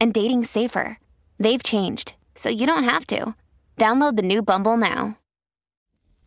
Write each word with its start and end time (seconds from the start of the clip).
and 0.00 0.14
dating 0.14 0.44
safer. 0.44 0.98
They've 1.38 1.62
changed, 1.62 2.14
so 2.34 2.48
you 2.48 2.66
don't 2.66 2.84
have 2.84 3.06
to. 3.08 3.34
Download 3.76 4.16
the 4.16 4.22
new 4.22 4.42
Bumble 4.42 4.76
now. 4.76 5.16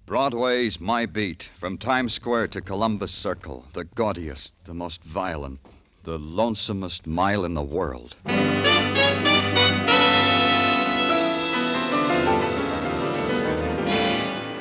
Broadway's 0.05 0.81
My 0.81 1.05
Beat, 1.05 1.49
from 1.57 1.77
Times 1.77 2.13
Square 2.13 2.49
to 2.49 2.61
Columbus 2.61 3.13
Circle, 3.13 3.65
the 3.73 3.85
gaudiest, 3.85 4.53
the 4.65 4.73
most 4.73 5.01
violent, 5.03 5.59
the 6.03 6.19
lonesomest 6.19 7.07
mile 7.07 7.45
in 7.45 7.53
the 7.53 7.63
world. 7.63 8.17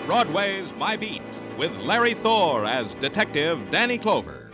Broadway's 0.06 0.72
My 0.74 0.96
Beat, 0.96 1.22
with 1.58 1.76
Larry 1.78 2.14
Thor 2.14 2.64
as 2.64 2.94
Detective 2.94 3.70
Danny 3.70 3.98
Clover. 3.98 4.50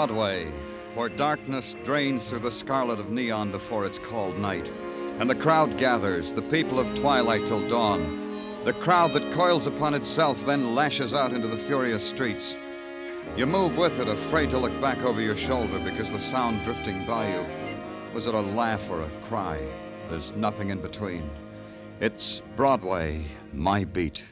Broadway, 0.00 0.50
where 0.94 1.10
darkness 1.10 1.76
drains 1.84 2.26
through 2.26 2.38
the 2.38 2.50
scarlet 2.50 2.98
of 2.98 3.10
neon 3.10 3.50
before 3.50 3.84
it's 3.84 3.98
called 3.98 4.38
night, 4.38 4.72
and 5.18 5.28
the 5.28 5.34
crowd 5.34 5.76
gathers, 5.76 6.32
the 6.32 6.40
people 6.40 6.80
of 6.80 6.94
twilight 6.94 7.46
till 7.46 7.68
dawn, 7.68 8.64
the 8.64 8.72
crowd 8.72 9.12
that 9.12 9.30
coils 9.34 9.66
upon 9.66 9.92
itself, 9.92 10.42
then 10.46 10.74
lashes 10.74 11.12
out 11.12 11.34
into 11.34 11.48
the 11.48 11.58
furious 11.58 12.02
streets. 12.02 12.56
You 13.36 13.44
move 13.44 13.76
with 13.76 14.00
it, 14.00 14.08
afraid 14.08 14.48
to 14.52 14.58
look 14.58 14.80
back 14.80 15.02
over 15.02 15.20
your 15.20 15.36
shoulder 15.36 15.78
because 15.78 16.10
the 16.10 16.18
sound 16.18 16.64
drifting 16.64 17.04
by 17.04 17.34
you 17.34 17.44
was 18.14 18.26
it 18.26 18.32
a 18.32 18.40
laugh 18.40 18.88
or 18.88 19.02
a 19.02 19.10
cry? 19.24 19.60
There's 20.08 20.34
nothing 20.34 20.70
in 20.70 20.80
between. 20.80 21.28
It's 22.00 22.40
Broadway, 22.56 23.26
my 23.52 23.84
beat. 23.84 24.24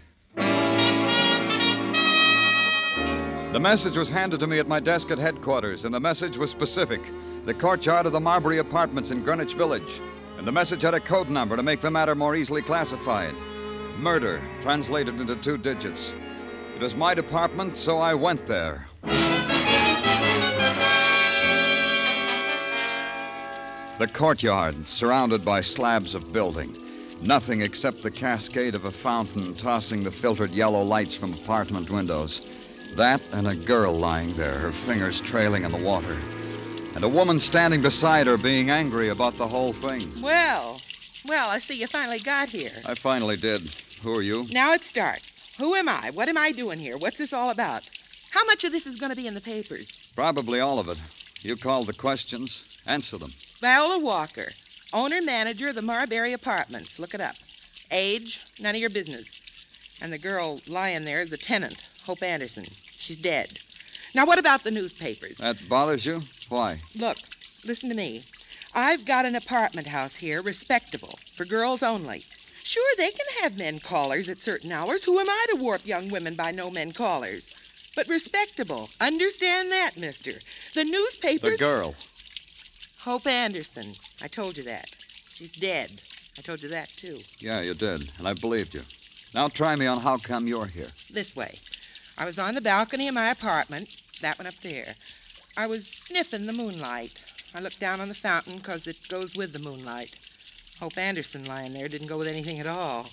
The 3.52 3.60
message 3.60 3.96
was 3.96 4.10
handed 4.10 4.40
to 4.40 4.46
me 4.46 4.58
at 4.58 4.68
my 4.68 4.78
desk 4.78 5.10
at 5.10 5.16
headquarters, 5.16 5.86
and 5.86 5.94
the 5.94 6.00
message 6.00 6.36
was 6.36 6.50
specific 6.50 7.00
the 7.46 7.54
courtyard 7.54 8.04
of 8.04 8.12
the 8.12 8.20
Marbury 8.20 8.58
Apartments 8.58 9.10
in 9.10 9.24
Greenwich 9.24 9.54
Village. 9.54 10.02
And 10.36 10.46
the 10.46 10.52
message 10.52 10.82
had 10.82 10.92
a 10.92 11.00
code 11.00 11.30
number 11.30 11.56
to 11.56 11.62
make 11.62 11.80
the 11.80 11.90
matter 11.90 12.14
more 12.14 12.36
easily 12.36 12.60
classified 12.60 13.34
murder, 13.98 14.42
translated 14.60 15.18
into 15.18 15.34
two 15.36 15.56
digits. 15.56 16.12
It 16.76 16.82
was 16.82 16.94
my 16.94 17.14
department, 17.14 17.78
so 17.78 17.98
I 17.98 18.12
went 18.12 18.46
there. 18.46 18.86
The 23.98 24.08
courtyard, 24.12 24.86
surrounded 24.86 25.42
by 25.42 25.62
slabs 25.62 26.14
of 26.14 26.34
building. 26.34 26.76
Nothing 27.22 27.62
except 27.62 28.02
the 28.02 28.10
cascade 28.10 28.76
of 28.76 28.84
a 28.84 28.92
fountain 28.92 29.54
tossing 29.54 30.04
the 30.04 30.10
filtered 30.10 30.50
yellow 30.50 30.82
lights 30.82 31.16
from 31.16 31.32
apartment 31.32 31.90
windows. 31.90 32.46
That 32.98 33.22
and 33.32 33.46
a 33.46 33.54
girl 33.54 33.94
lying 33.94 34.34
there, 34.34 34.58
her 34.58 34.72
fingers 34.72 35.20
trailing 35.20 35.62
in 35.62 35.70
the 35.70 35.78
water. 35.78 36.16
And 36.96 37.04
a 37.04 37.08
woman 37.08 37.38
standing 37.38 37.80
beside 37.80 38.26
her 38.26 38.36
being 38.36 38.70
angry 38.70 39.10
about 39.10 39.36
the 39.36 39.46
whole 39.46 39.72
thing. 39.72 40.20
Well, 40.20 40.80
well, 41.24 41.48
I 41.48 41.58
see 41.58 41.78
you 41.78 41.86
finally 41.86 42.18
got 42.18 42.48
here. 42.48 42.72
I 42.84 42.96
finally 42.96 43.36
did. 43.36 43.60
Who 44.02 44.18
are 44.18 44.22
you? 44.22 44.46
Now 44.50 44.72
it 44.72 44.82
starts. 44.82 45.48
Who 45.58 45.76
am 45.76 45.88
I? 45.88 46.10
What 46.10 46.28
am 46.28 46.36
I 46.36 46.50
doing 46.50 46.80
here? 46.80 46.96
What's 46.96 47.18
this 47.18 47.32
all 47.32 47.50
about? 47.50 47.88
How 48.30 48.44
much 48.46 48.64
of 48.64 48.72
this 48.72 48.84
is 48.88 48.96
going 48.96 49.10
to 49.10 49.16
be 49.16 49.28
in 49.28 49.34
the 49.34 49.40
papers? 49.40 50.12
Probably 50.16 50.58
all 50.58 50.80
of 50.80 50.88
it. 50.88 51.00
You 51.42 51.54
called 51.54 51.86
the 51.86 51.92
questions. 51.92 52.64
Answer 52.84 53.16
them. 53.16 53.30
Viola 53.60 54.00
Walker, 54.00 54.48
owner 54.92 55.22
manager 55.22 55.68
of 55.68 55.76
the 55.76 55.82
Marbury 55.82 56.32
Apartments. 56.32 56.98
Look 56.98 57.14
it 57.14 57.20
up. 57.20 57.36
Age, 57.92 58.44
none 58.60 58.74
of 58.74 58.80
your 58.80 58.90
business. 58.90 59.40
And 60.02 60.12
the 60.12 60.18
girl 60.18 60.58
lying 60.66 61.04
there 61.04 61.20
is 61.20 61.32
a 61.32 61.38
tenant, 61.38 61.86
Hope 62.04 62.24
Anderson. 62.24 62.64
She's 63.08 63.16
dead. 63.16 63.58
Now, 64.14 64.26
what 64.26 64.38
about 64.38 64.64
the 64.64 64.70
newspapers? 64.70 65.38
That 65.38 65.66
bothers 65.66 66.04
you? 66.04 66.20
Why? 66.50 66.80
Look, 66.94 67.16
listen 67.64 67.88
to 67.88 67.94
me. 67.94 68.22
I've 68.74 69.06
got 69.06 69.24
an 69.24 69.34
apartment 69.34 69.86
house 69.86 70.16
here, 70.16 70.42
respectable, 70.42 71.18
for 71.32 71.46
girls 71.46 71.82
only. 71.82 72.24
Sure, 72.62 72.86
they 72.98 73.10
can 73.10 73.24
have 73.40 73.56
men 73.56 73.78
callers 73.78 74.28
at 74.28 74.42
certain 74.42 74.72
hours. 74.72 75.04
Who 75.04 75.18
am 75.18 75.30
I 75.30 75.46
to 75.48 75.56
warp 75.56 75.86
young 75.86 76.10
women 76.10 76.34
by 76.34 76.50
no 76.50 76.70
men 76.70 76.92
callers? 76.92 77.54
But 77.96 78.08
respectable. 78.08 78.90
Understand 79.00 79.72
that, 79.72 79.96
mister. 79.96 80.32
The 80.74 80.84
newspapers. 80.84 81.56
The 81.56 81.64
girl. 81.64 81.94
Hope 83.04 83.26
Anderson. 83.26 83.94
I 84.22 84.28
told 84.28 84.58
you 84.58 84.64
that. 84.64 84.94
She's 85.32 85.52
dead. 85.52 86.02
I 86.36 86.42
told 86.42 86.62
you 86.62 86.68
that, 86.68 86.90
too. 86.90 87.20
Yeah, 87.38 87.62
you 87.62 87.72
did, 87.72 88.10
and 88.18 88.28
I 88.28 88.34
believed 88.34 88.74
you. 88.74 88.82
Now 89.34 89.48
try 89.48 89.76
me 89.76 89.86
on 89.86 90.00
how 90.00 90.18
come 90.18 90.46
you're 90.46 90.66
here. 90.66 90.88
This 91.10 91.34
way. 91.34 91.58
I 92.18 92.24
was 92.24 92.38
on 92.38 92.54
the 92.54 92.60
balcony 92.60 93.06
of 93.06 93.14
my 93.14 93.30
apartment, 93.30 94.02
that 94.20 94.38
one 94.38 94.48
up 94.48 94.56
there. 94.56 94.96
I 95.56 95.68
was 95.68 95.86
sniffing 95.86 96.46
the 96.46 96.52
moonlight. 96.52 97.22
I 97.54 97.60
looked 97.60 97.78
down 97.78 98.00
on 98.00 98.08
the 98.08 98.14
fountain 98.14 98.60
'cause 98.60 98.88
it 98.88 99.06
goes 99.06 99.36
with 99.36 99.52
the 99.52 99.60
moonlight. 99.60 100.14
Hope 100.80 100.98
Anderson 100.98 101.44
lying 101.44 101.74
there 101.74 101.88
didn't 101.88 102.08
go 102.08 102.18
with 102.18 102.26
anything 102.26 102.58
at 102.58 102.66
all. 102.66 103.08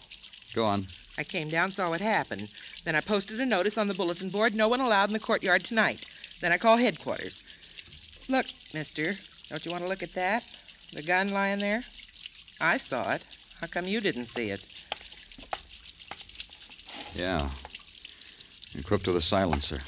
Go 0.53 0.65
on. 0.65 0.87
I 1.17 1.23
came 1.23 1.49
down, 1.49 1.71
saw 1.71 1.89
what 1.89 2.01
happened. 2.01 2.49
Then 2.83 2.95
I 2.95 3.01
posted 3.01 3.39
a 3.39 3.45
notice 3.45 3.77
on 3.77 3.87
the 3.87 3.93
bulletin 3.93 4.29
board 4.29 4.55
no 4.55 4.67
one 4.67 4.81
allowed 4.81 5.09
in 5.09 5.13
the 5.13 5.19
courtyard 5.19 5.63
tonight. 5.63 6.03
Then 6.41 6.51
I 6.51 6.57
called 6.57 6.81
headquarters. 6.81 7.43
Look, 8.27 8.47
mister, 8.73 9.15
don't 9.49 9.65
you 9.65 9.71
want 9.71 9.83
to 9.83 9.87
look 9.87 10.03
at 10.03 10.13
that? 10.13 10.45
The 10.93 11.03
gun 11.03 11.29
lying 11.29 11.59
there? 11.59 11.85
I 12.59 12.77
saw 12.77 13.13
it. 13.13 13.21
How 13.61 13.67
come 13.67 13.87
you 13.87 14.01
didn't 14.01 14.27
see 14.27 14.49
it? 14.49 14.65
Yeah. 17.15 17.49
Equipped 18.77 19.07
with 19.07 19.15
a 19.15 19.21
silencer. 19.21 19.79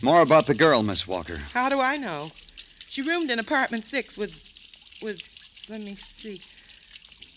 More 0.00 0.22
about 0.22 0.46
the 0.46 0.54
girl, 0.54 0.82
Miss 0.82 1.06
Walker. 1.06 1.36
How 1.52 1.68
do 1.68 1.80
I 1.80 1.96
know? 1.96 2.30
She 2.88 3.02
roomed 3.02 3.30
in 3.30 3.38
apartment 3.38 3.84
six 3.84 4.16
with, 4.16 4.32
with, 5.02 5.20
let 5.68 5.80
me 5.80 5.94
see, 5.94 6.40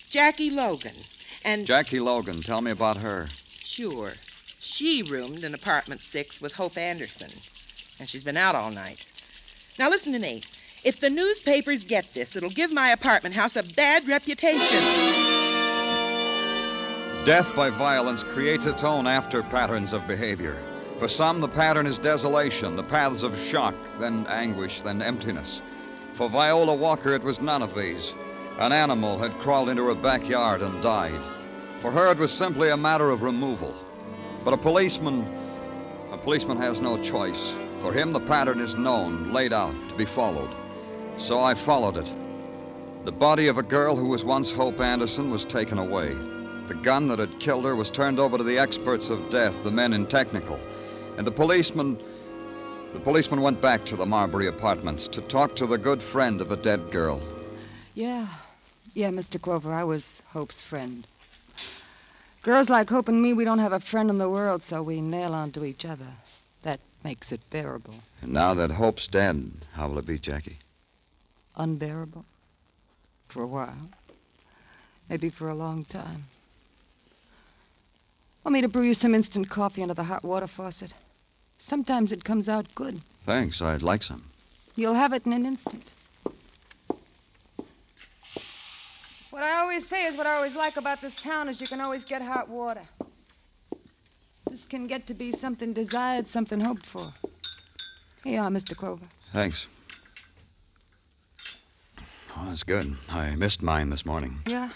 Jackie 0.09 0.51
Logan. 0.51 0.95
And 1.43 1.65
Jackie 1.65 1.99
Logan, 1.99 2.41
tell 2.41 2.61
me 2.61 2.71
about 2.71 2.97
her. 2.97 3.27
sure, 3.27 4.13
she 4.59 5.01
roomed 5.01 5.43
in 5.43 5.53
apartment 5.53 6.01
six 6.01 6.39
with 6.39 6.53
Hope 6.53 6.77
Anderson. 6.77 7.29
And 7.99 8.07
she's 8.07 8.23
been 8.23 8.37
out 8.37 8.55
all 8.55 8.71
night. 8.71 9.05
Now 9.77 9.89
listen 9.89 10.13
to 10.13 10.19
me. 10.19 10.43
If 10.83 10.99
the 10.99 11.09
newspapers 11.09 11.83
get 11.83 12.13
this, 12.13 12.35
it'll 12.35 12.49
give 12.49 12.71
my 12.71 12.89
apartment 12.89 13.35
house 13.35 13.55
a 13.55 13.63
bad 13.63 14.07
reputation. 14.07 15.30
Death 17.25 17.55
by 17.55 17.69
violence 17.69 18.23
creates 18.23 18.65
its 18.65 18.83
own 18.83 19.05
after 19.05 19.43
patterns 19.43 19.93
of 19.93 20.07
behavior. 20.07 20.57
For 20.97 21.07
some, 21.07 21.39
the 21.39 21.47
pattern 21.47 21.85
is 21.85 21.99
desolation, 21.99 22.75
the 22.75 22.81
paths 22.81 23.21
of 23.21 23.37
shock, 23.37 23.75
then 23.99 24.25
anguish, 24.27 24.81
then 24.81 25.03
emptiness. 25.03 25.61
For 26.13 26.27
Viola 26.27 26.73
Walker, 26.73 27.13
it 27.13 27.21
was 27.21 27.39
none 27.39 27.61
of 27.61 27.75
these. 27.75 28.15
An 28.57 28.71
animal 28.71 29.19
had 29.19 29.37
crawled 29.37 29.69
into 29.69 29.85
her 29.85 29.93
backyard 29.93 30.63
and 30.63 30.81
died. 30.81 31.21
For 31.77 31.91
her, 31.91 32.11
it 32.11 32.17
was 32.17 32.31
simply 32.31 32.71
a 32.71 32.77
matter 32.77 33.11
of 33.11 33.21
removal. 33.21 33.75
But 34.43 34.55
a 34.55 34.57
policeman, 34.57 35.23
a 36.11 36.17
policeman 36.17 36.57
has 36.57 36.81
no 36.81 36.97
choice. 36.97 37.55
For 37.81 37.93
him, 37.93 38.13
the 38.13 38.19
pattern 38.19 38.59
is 38.59 38.75
known, 38.75 39.31
laid 39.31 39.53
out, 39.53 39.75
to 39.89 39.95
be 39.95 40.05
followed. 40.05 40.49
So 41.17 41.39
I 41.39 41.53
followed 41.53 41.97
it. 41.97 42.11
The 43.05 43.11
body 43.11 43.45
of 43.45 43.59
a 43.59 43.63
girl 43.63 43.95
who 43.95 44.07
was 44.07 44.25
once 44.25 44.51
Hope 44.51 44.79
Anderson 44.79 45.29
was 45.29 45.45
taken 45.45 45.77
away. 45.77 46.15
The 46.71 46.77
gun 46.77 47.07
that 47.07 47.19
had 47.19 47.37
killed 47.37 47.65
her 47.65 47.75
was 47.75 47.91
turned 47.91 48.17
over 48.17 48.37
to 48.37 48.45
the 48.45 48.57
experts 48.57 49.09
of 49.09 49.29
death, 49.29 49.53
the 49.65 49.69
men 49.69 49.91
in 49.91 50.07
technical. 50.07 50.57
And 51.17 51.27
the 51.27 51.31
policeman. 51.31 51.99
The 52.93 52.99
policeman 53.01 53.41
went 53.41 53.61
back 53.61 53.83
to 53.87 53.97
the 53.97 54.05
Marbury 54.05 54.47
apartments 54.47 55.09
to 55.09 55.21
talk 55.23 55.53
to 55.57 55.67
the 55.67 55.77
good 55.77 56.01
friend 56.01 56.39
of 56.39 56.49
a 56.49 56.55
dead 56.55 56.89
girl. 56.89 57.21
Yeah. 57.93 58.25
Yeah, 58.93 59.09
Mr. 59.09 59.39
Clover, 59.39 59.73
I 59.73 59.83
was 59.83 60.23
Hope's 60.27 60.61
friend. 60.61 61.05
Girls 62.41 62.69
like 62.69 62.89
Hope 62.89 63.09
and 63.09 63.21
me, 63.21 63.33
we 63.33 63.43
don't 63.43 63.59
have 63.59 63.73
a 63.73 63.81
friend 63.81 64.09
in 64.09 64.17
the 64.17 64.29
world, 64.29 64.63
so 64.63 64.81
we 64.81 65.01
nail 65.01 65.33
onto 65.33 65.65
each 65.65 65.83
other. 65.83 66.07
That 66.63 66.79
makes 67.03 67.33
it 67.33 67.41
bearable. 67.49 67.95
And 68.21 68.31
now 68.31 68.53
that 68.53 68.71
Hope's 68.71 69.09
dead, 69.09 69.51
how 69.73 69.89
will 69.89 69.99
it 69.99 70.05
be, 70.05 70.17
Jackie? 70.17 70.59
Unbearable. 71.57 72.23
For 73.27 73.43
a 73.43 73.47
while. 73.47 73.89
Maybe 75.09 75.29
for 75.29 75.49
a 75.49 75.55
long 75.55 75.83
time. 75.83 76.27
Want 78.43 78.53
me 78.53 78.61
to 78.61 78.67
brew 78.67 78.83
you 78.83 78.93
some 78.93 79.13
instant 79.13 79.49
coffee 79.49 79.83
under 79.83 79.93
the 79.93 80.05
hot 80.05 80.23
water 80.23 80.47
faucet? 80.47 80.93
Sometimes 81.59 82.11
it 82.11 82.23
comes 82.23 82.49
out 82.49 82.73
good. 82.73 83.01
Thanks, 83.23 83.61
I'd 83.61 83.83
like 83.83 84.01
some. 84.01 84.23
You'll 84.75 84.95
have 84.95 85.13
it 85.13 85.25
in 85.25 85.33
an 85.33 85.45
instant. 85.45 85.93
What 89.29 89.43
I 89.43 89.59
always 89.59 89.87
say 89.87 90.05
is 90.07 90.17
what 90.17 90.25
I 90.25 90.35
always 90.35 90.55
like 90.55 90.75
about 90.75 91.01
this 91.01 91.15
town 91.15 91.49
is 91.49 91.61
you 91.61 91.67
can 91.67 91.79
always 91.81 92.03
get 92.03 92.21
hot 92.21 92.49
water. 92.49 92.81
This 94.49 94.65
can 94.65 94.87
get 94.87 95.05
to 95.07 95.13
be 95.13 95.31
something 95.31 95.71
desired, 95.71 96.27
something 96.27 96.59
hoped 96.59 96.85
for. 96.85 97.13
Here 98.23 98.33
you 98.33 98.39
are, 98.39 98.49
Mr. 98.49 98.75
Clover. 98.75 99.05
Thanks. 99.33 99.67
Oh, 102.35 102.45
that's 102.47 102.63
good. 102.63 102.87
I 103.09 103.35
missed 103.35 103.61
mine 103.61 103.89
this 103.89 104.05
morning. 104.05 104.39
Yeah, 104.47 104.69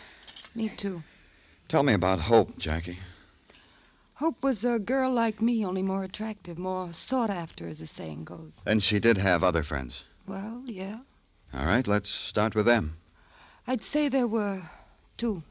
me 0.53 0.69
too. 0.69 1.03
Tell 1.67 1.83
me 1.83 1.93
about 1.93 2.19
Hope, 2.21 2.57
Jackie. 2.57 2.99
Hope 4.15 4.43
was 4.43 4.63
a 4.63 4.79
girl 4.79 5.11
like 5.11 5.41
me, 5.41 5.65
only 5.65 5.81
more 5.81 6.03
attractive, 6.05 6.57
more 6.57 6.93
sought 6.93 7.29
after, 7.29 7.67
as 7.67 7.79
the 7.79 7.85
saying 7.85 8.23
goes. 8.23 8.61
And 8.65 8.81
she 8.81 8.97
did 8.97 9.17
have 9.17 9.43
other 9.43 9.61
friends. 9.61 10.05
Well, 10.25 10.63
yeah. 10.65 10.99
All 11.53 11.65
right, 11.65 11.85
let's 11.85 12.09
start 12.09 12.55
with 12.55 12.65
them. 12.65 12.95
I'd 13.67 13.83
say 13.83 14.07
there 14.07 14.27
were 14.27 14.61
two. 15.17 15.43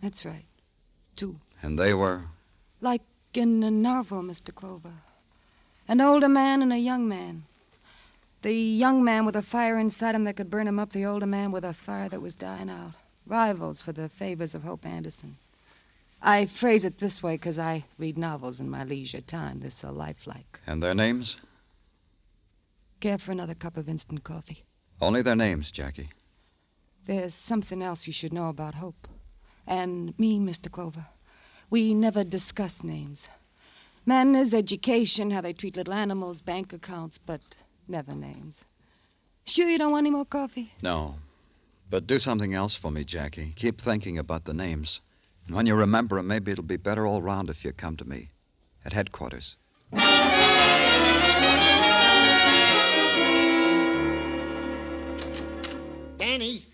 That's 0.00 0.24
right. 0.24 0.44
Two. 1.16 1.40
And 1.60 1.76
they 1.76 1.92
were? 1.92 2.26
Like 2.80 3.02
in 3.34 3.64
a 3.64 3.70
novel, 3.70 4.22
Mr. 4.22 4.54
Clover. 4.54 4.92
An 5.88 6.00
older 6.00 6.28
man 6.28 6.62
and 6.62 6.72
a 6.72 6.78
young 6.78 7.08
man. 7.08 7.44
The 8.42 8.54
young 8.54 9.02
man 9.02 9.24
with 9.24 9.34
a 9.34 9.42
fire 9.42 9.76
inside 9.76 10.14
him 10.14 10.22
that 10.24 10.36
could 10.36 10.50
burn 10.50 10.68
him 10.68 10.78
up, 10.78 10.90
the 10.90 11.04
older 11.04 11.26
man 11.26 11.50
with 11.50 11.64
a 11.64 11.74
fire 11.74 12.08
that 12.10 12.22
was 12.22 12.36
dying 12.36 12.70
out. 12.70 12.92
Rivals 13.26 13.82
for 13.82 13.90
the 13.90 14.08
favors 14.08 14.54
of 14.54 14.62
Hope 14.62 14.86
Anderson. 14.86 15.38
I 16.26 16.46
phrase 16.46 16.84
it 16.84 16.98
this 16.98 17.22
way 17.22 17.34
because 17.34 17.56
I 17.56 17.84
read 17.98 18.18
novels 18.18 18.58
in 18.58 18.68
my 18.68 18.82
leisure 18.82 19.20
time. 19.20 19.60
They're 19.60 19.70
so 19.70 19.92
lifelike. 19.92 20.60
And 20.66 20.82
their 20.82 20.92
names? 20.92 21.36
Care 22.98 23.16
for 23.16 23.30
another 23.30 23.54
cup 23.54 23.76
of 23.76 23.88
instant 23.88 24.24
coffee? 24.24 24.64
Only 25.00 25.22
their 25.22 25.36
names, 25.36 25.70
Jackie. 25.70 26.08
There's 27.04 27.32
something 27.32 27.80
else 27.80 28.08
you 28.08 28.12
should 28.12 28.32
know 28.32 28.48
about 28.48 28.74
Hope. 28.74 29.06
And 29.68 30.18
me, 30.18 30.40
Mr. 30.40 30.68
Clover. 30.68 31.06
We 31.70 31.94
never 31.94 32.24
discuss 32.24 32.82
names. 32.82 33.28
Manners, 34.04 34.52
education, 34.52 35.30
how 35.30 35.42
they 35.42 35.52
treat 35.52 35.76
little 35.76 35.94
animals, 35.94 36.40
bank 36.40 36.72
accounts, 36.72 37.18
but 37.18 37.40
never 37.86 38.16
names. 38.16 38.64
Sure 39.44 39.68
you 39.68 39.78
don't 39.78 39.92
want 39.92 40.02
any 40.02 40.10
more 40.10 40.24
coffee? 40.24 40.72
No. 40.82 41.14
But 41.88 42.08
do 42.08 42.18
something 42.18 42.52
else 42.52 42.74
for 42.74 42.90
me, 42.90 43.04
Jackie. 43.04 43.52
Keep 43.54 43.80
thinking 43.80 44.18
about 44.18 44.44
the 44.44 44.54
names. 44.54 45.00
And 45.46 45.54
when 45.54 45.66
you 45.66 45.74
remember 45.74 46.18
'em, 46.18 46.26
maybe 46.26 46.50
it'll 46.52 46.64
be 46.64 46.76
better 46.76 47.06
all 47.06 47.22
round 47.22 47.48
if 47.50 47.64
you 47.64 47.72
come 47.72 47.96
to 47.98 48.04
me 48.04 48.30
at 48.84 48.92
headquarters. 48.92 49.56
Danny? 56.18 56.64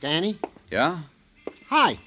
Danny? 0.00 0.38
Yeah? 0.70 0.98
Hi. 1.68 1.98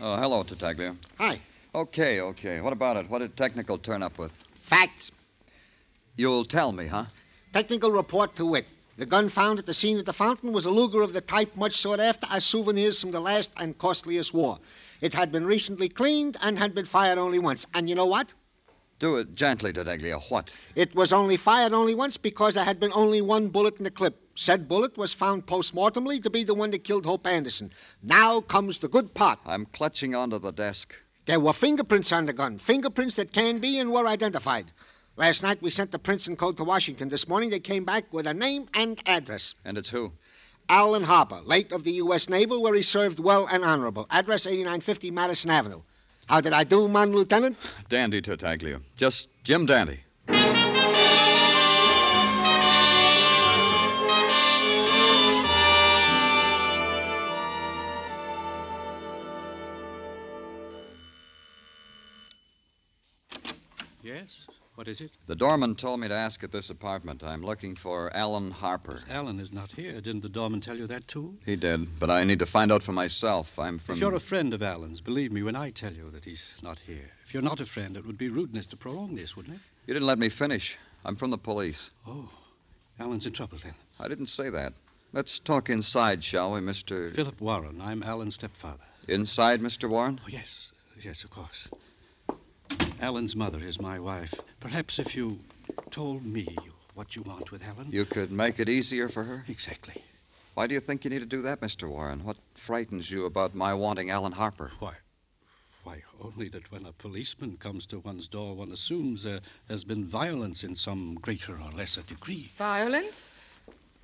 Oh, 0.00 0.16
hello, 0.16 0.42
Tartaglia. 0.44 0.96
Hi. 1.18 1.40
Okay, 1.74 2.20
okay. 2.20 2.60
What 2.60 2.72
about 2.72 2.96
it? 2.96 3.10
What 3.10 3.18
did 3.18 3.36
technical 3.36 3.76
turn 3.78 4.02
up 4.02 4.18
with? 4.18 4.32
Facts. 4.62 5.10
You'll 6.16 6.44
tell 6.44 6.72
me, 6.72 6.86
huh? 6.86 7.06
Technical 7.52 7.90
report 7.90 8.36
to 8.36 8.46
wit. 8.46 8.66
The 9.00 9.06
gun 9.06 9.30
found 9.30 9.58
at 9.58 9.64
the 9.64 9.72
scene 9.72 9.96
at 9.96 10.04
the 10.04 10.12
fountain 10.12 10.52
was 10.52 10.66
a 10.66 10.70
Luger 10.70 11.00
of 11.00 11.14
the 11.14 11.22
type 11.22 11.56
much 11.56 11.72
sought 11.72 12.00
after 12.00 12.26
as 12.30 12.44
souvenirs 12.44 13.00
from 13.00 13.12
the 13.12 13.18
last 13.18 13.50
and 13.56 13.78
costliest 13.78 14.34
war. 14.34 14.58
It 15.00 15.14
had 15.14 15.32
been 15.32 15.46
recently 15.46 15.88
cleaned 15.88 16.36
and 16.42 16.58
had 16.58 16.74
been 16.74 16.84
fired 16.84 17.16
only 17.16 17.38
once. 17.38 17.66
And 17.72 17.88
you 17.88 17.94
know 17.94 18.04
what? 18.04 18.34
Do 18.98 19.16
it 19.16 19.34
gently, 19.34 19.72
Tartaglia. 19.72 20.18
What? 20.28 20.54
It 20.74 20.94
was 20.94 21.14
only 21.14 21.38
fired 21.38 21.72
only 21.72 21.94
once 21.94 22.18
because 22.18 22.56
there 22.56 22.64
had 22.64 22.78
been 22.78 22.92
only 22.94 23.22
one 23.22 23.48
bullet 23.48 23.78
in 23.78 23.84
the 23.84 23.90
clip. 23.90 24.20
Said 24.34 24.68
bullet 24.68 24.98
was 24.98 25.14
found 25.14 25.46
post-mortemly 25.46 26.20
to 26.20 26.28
be 26.28 26.44
the 26.44 26.52
one 26.52 26.70
that 26.72 26.84
killed 26.84 27.06
Hope 27.06 27.26
Anderson. 27.26 27.72
Now 28.02 28.42
comes 28.42 28.80
the 28.80 28.88
good 28.88 29.14
part. 29.14 29.38
I'm 29.46 29.64
clutching 29.64 30.14
onto 30.14 30.38
the 30.38 30.52
desk. 30.52 30.94
There 31.24 31.40
were 31.40 31.54
fingerprints 31.54 32.12
on 32.12 32.26
the 32.26 32.34
gun, 32.34 32.58
fingerprints 32.58 33.14
that 33.14 33.32
can 33.32 33.60
be 33.60 33.78
and 33.78 33.92
were 33.92 34.06
identified. 34.06 34.72
Last 35.20 35.42
night 35.42 35.60
we 35.60 35.68
sent 35.68 35.90
the 35.90 35.98
prints 35.98 36.28
and 36.28 36.38
code 36.38 36.56
to 36.56 36.64
Washington. 36.64 37.10
This 37.10 37.28
morning 37.28 37.50
they 37.50 37.60
came 37.60 37.84
back 37.84 38.10
with 38.10 38.26
a 38.26 38.32
name 38.32 38.70
and 38.72 38.98
address. 39.04 39.54
And 39.66 39.76
it's 39.76 39.90
who? 39.90 40.12
Alan 40.66 41.02
Harper, 41.02 41.42
late 41.44 41.72
of 41.72 41.84
the 41.84 41.92
U.S. 42.04 42.30
Naval, 42.30 42.62
where 42.62 42.72
he 42.72 42.80
served 42.80 43.20
well 43.20 43.46
and 43.52 43.62
honorable. 43.62 44.06
Address 44.10 44.46
8950 44.46 45.10
Madison 45.10 45.50
Avenue. 45.50 45.82
How 46.24 46.40
did 46.40 46.54
I 46.54 46.64
do, 46.64 46.88
Mon 46.88 47.12
Lieutenant? 47.12 47.58
Dandy, 47.90 48.22
Tartaglia. 48.22 48.80
Just 48.96 49.28
Jim 49.44 49.66
Dandy. 49.66 50.00
What 64.80 64.88
is 64.88 65.02
it? 65.02 65.10
The 65.26 65.34
doorman 65.34 65.74
told 65.74 66.00
me 66.00 66.08
to 66.08 66.14
ask 66.14 66.42
at 66.42 66.52
this 66.52 66.70
apartment. 66.70 67.22
I'm 67.22 67.42
looking 67.42 67.76
for 67.76 68.10
Alan 68.16 68.50
Harper. 68.50 69.02
Alan 69.10 69.38
is 69.38 69.52
not 69.52 69.72
here. 69.72 70.00
Didn't 70.00 70.22
the 70.22 70.30
doorman 70.30 70.62
tell 70.62 70.78
you 70.78 70.86
that, 70.86 71.06
too? 71.06 71.36
He 71.44 71.54
did, 71.54 72.00
but 72.00 72.08
I 72.10 72.24
need 72.24 72.38
to 72.38 72.46
find 72.46 72.72
out 72.72 72.82
for 72.82 72.92
myself. 72.92 73.58
I'm 73.58 73.78
from. 73.78 73.96
If 73.96 74.00
you're 74.00 74.14
a 74.14 74.18
friend 74.18 74.54
of 74.54 74.62
Alan's, 74.62 75.02
believe 75.02 75.32
me 75.32 75.42
when 75.42 75.54
I 75.54 75.68
tell 75.68 75.92
you 75.92 76.08
that 76.12 76.24
he's 76.24 76.54
not 76.62 76.78
here. 76.78 77.10
If 77.26 77.34
you're 77.34 77.42
not 77.42 77.60
a 77.60 77.66
friend, 77.66 77.94
it 77.94 78.06
would 78.06 78.16
be 78.16 78.30
rudeness 78.30 78.64
to 78.68 78.76
prolong 78.78 79.16
this, 79.16 79.36
wouldn't 79.36 79.56
it? 79.56 79.60
You 79.86 79.92
didn't 79.92 80.06
let 80.06 80.18
me 80.18 80.30
finish. 80.30 80.78
I'm 81.04 81.14
from 81.14 81.28
the 81.28 81.36
police. 81.36 81.90
Oh, 82.06 82.30
Alan's 82.98 83.26
in 83.26 83.34
trouble 83.34 83.58
then. 83.62 83.74
I 84.00 84.08
didn't 84.08 84.28
say 84.28 84.48
that. 84.48 84.72
Let's 85.12 85.38
talk 85.38 85.68
inside, 85.68 86.24
shall 86.24 86.54
we, 86.54 86.60
Mr. 86.60 87.14
Philip 87.14 87.38
Warren. 87.38 87.82
I'm 87.82 88.02
Alan's 88.02 88.36
stepfather. 88.36 88.86
Inside, 89.06 89.60
Mr. 89.60 89.90
Warren? 89.90 90.20
Oh, 90.24 90.28
yes. 90.30 90.72
Yes, 90.98 91.22
of 91.22 91.28
course. 91.28 91.68
Alan's 93.00 93.34
mother 93.34 93.60
is 93.60 93.80
my 93.80 93.98
wife. 93.98 94.34
Perhaps 94.60 94.98
if 94.98 95.16
you 95.16 95.38
told 95.90 96.24
me 96.26 96.54
what 96.92 97.16
you 97.16 97.22
want 97.22 97.50
with 97.50 97.64
Alan. 97.64 97.88
You 97.90 98.04
could 98.04 98.30
make 98.30 98.60
it 98.60 98.68
easier 98.68 99.08
for 99.08 99.24
her? 99.24 99.44
Exactly. 99.48 100.02
Why 100.52 100.66
do 100.66 100.74
you 100.74 100.80
think 100.80 101.04
you 101.04 101.10
need 101.10 101.20
to 101.20 101.26
do 101.26 101.40
that, 101.40 101.62
Mr. 101.62 101.88
Warren? 101.88 102.24
What 102.24 102.36
frightens 102.54 103.10
you 103.10 103.24
about 103.24 103.54
my 103.54 103.72
wanting 103.72 104.10
Alan 104.10 104.32
Harper? 104.32 104.72
Why? 104.80 104.96
Why, 105.82 106.02
only 106.20 106.50
that 106.50 106.70
when 106.70 106.84
a 106.84 106.92
policeman 106.92 107.56
comes 107.56 107.86
to 107.86 108.00
one's 108.00 108.28
door, 108.28 108.54
one 108.54 108.70
assumes 108.70 109.22
there 109.22 109.40
has 109.70 109.82
been 109.82 110.04
violence 110.04 110.62
in 110.62 110.76
some 110.76 111.14
greater 111.14 111.54
or 111.58 111.70
lesser 111.70 112.02
degree. 112.02 112.52
Violence? 112.58 113.30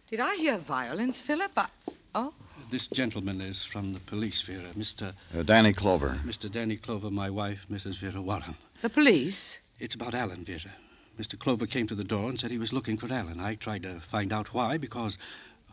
Did 0.09 0.21
I 0.21 0.37
hear 0.37 0.57
violence, 0.57 1.21
Philip? 1.21 1.53
I... 1.55 1.67
Oh, 2.15 2.33
This 2.71 2.87
gentleman 2.89 3.41
is 3.41 3.65
from 3.65 3.93
the 3.93 4.01
police, 4.01 4.43
Vera. 4.43 4.73
Mr. 4.77 5.13
Uh, 5.37 5.43
Danny 5.43 5.73
Clover. 5.73 6.19
Mr. 6.25 6.51
Danny 6.51 6.77
Clover, 6.77 7.11
my 7.11 7.31
wife, 7.31 7.67
Mrs. 7.71 7.99
Vera 7.99 8.21
Warren. 8.21 8.57
the 8.83 8.91
police? 8.91 9.61
It's 9.79 9.95
about 9.95 10.15
Alan, 10.15 10.45
Vera. 10.45 10.73
Mr. 11.19 11.39
Clover 11.39 11.67
came 11.67 11.87
to 11.87 11.95
the 11.95 12.05
door 12.05 12.29
and 12.29 12.39
said 12.39 12.51
he 12.51 12.59
was 12.59 12.73
looking 12.73 12.99
for 12.99 13.13
Alan. 13.13 13.41
I 13.41 13.55
tried 13.55 13.83
to 13.85 14.01
find 14.01 14.33
out 14.33 14.53
why 14.53 14.77
because 14.79 15.17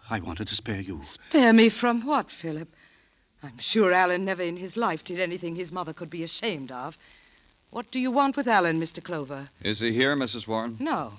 I 0.10 0.20
wanted 0.20 0.48
to 0.50 0.56
spare 0.56 0.82
you. 0.82 1.00
Spare 1.04 1.54
me 1.54 1.70
from 1.70 2.06
what, 2.06 2.30
Philip? 2.30 2.70
I'm 3.42 3.58
sure 3.58 3.92
Alan 3.92 4.24
never 4.24 4.42
in 4.44 4.58
his 4.58 4.78
life 4.78 5.04
did 5.04 5.20
anything 5.20 5.56
his 5.56 5.72
mother 5.72 5.94
could 5.94 6.10
be 6.10 6.24
ashamed 6.24 6.72
of. 6.72 6.98
What 7.72 7.92
do 7.92 8.00
you 8.00 8.12
want 8.12 8.38
with 8.38 8.48
Alan, 8.48 8.80
Mr. 8.80 9.04
Clover? 9.04 9.50
Is 9.64 9.80
he 9.80 9.92
here, 9.92 10.16
Mrs. 10.16 10.48
Warren? 10.48 10.78
No. 10.80 11.14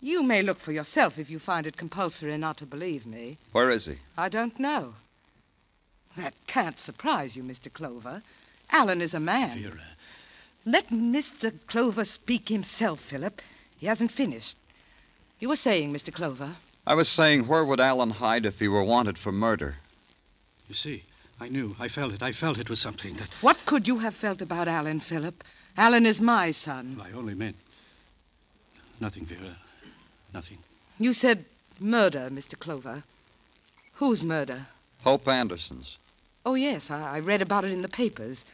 You 0.00 0.22
may 0.22 0.42
look 0.42 0.58
for 0.58 0.72
yourself 0.72 1.18
if 1.18 1.28
you 1.30 1.38
find 1.38 1.66
it 1.66 1.76
compulsory 1.76 2.36
not 2.38 2.56
to 2.58 2.66
believe 2.66 3.06
me. 3.06 3.36
Where 3.52 3.70
is 3.70 3.86
he? 3.86 3.96
I 4.16 4.28
don't 4.28 4.58
know. 4.58 4.94
That 6.16 6.34
can't 6.46 6.78
surprise 6.78 7.36
you, 7.36 7.42
Mr. 7.42 7.72
Clover. 7.72 8.22
Alan 8.70 9.02
is 9.02 9.14
a 9.14 9.20
man. 9.20 9.58
Vera, 9.58 9.74
uh, 9.74 9.94
Let 10.64 10.88
Mr. 10.88 11.52
Clover 11.66 12.04
speak 12.04 12.48
himself, 12.48 13.00
Philip. 13.00 13.42
He 13.78 13.86
hasn't 13.86 14.10
finished. 14.10 14.56
You 15.38 15.48
were 15.48 15.56
saying, 15.56 15.92
Mr. 15.92 16.12
Clover. 16.12 16.56
I 16.86 16.94
was 16.94 17.08
saying, 17.08 17.46
where 17.46 17.64
would 17.64 17.80
Alan 17.80 18.10
hide 18.10 18.46
if 18.46 18.58
he 18.58 18.68
were 18.68 18.82
wanted 18.84 19.18
for 19.18 19.32
murder? 19.32 19.76
you 20.68 20.74
see, 20.74 21.02
I 21.40 21.48
knew. 21.48 21.74
I 21.80 21.88
felt 21.88 22.12
it. 22.12 22.22
I 22.22 22.32
felt 22.32 22.58
it 22.58 22.70
was 22.70 22.78
something 22.80 23.14
that 23.16 23.28
What 23.40 23.66
could 23.66 23.88
you 23.88 23.98
have 23.98 24.14
felt 24.14 24.40
about 24.40 24.68
Alan, 24.68 25.00
Philip? 25.00 25.42
Alan 25.76 26.06
is 26.06 26.20
my 26.20 26.52
son. 26.52 27.00
I 27.02 27.12
only 27.12 27.34
meant. 27.34 27.56
Nothing, 29.00 29.26
Vera. 29.26 29.56
Nothing. 30.32 30.58
You 30.98 31.12
said 31.12 31.44
murder, 31.78 32.28
Mr. 32.30 32.58
Clover. 32.58 33.02
Whose 33.94 34.22
murder? 34.22 34.66
Hope 35.02 35.26
Anderson's. 35.28 35.98
Oh, 36.44 36.54
yes, 36.54 36.90
I, 36.90 37.16
I 37.16 37.20
read 37.20 37.42
about 37.42 37.64
it 37.64 37.70
in 37.72 37.82
the 37.82 37.88
papers. 37.88 38.44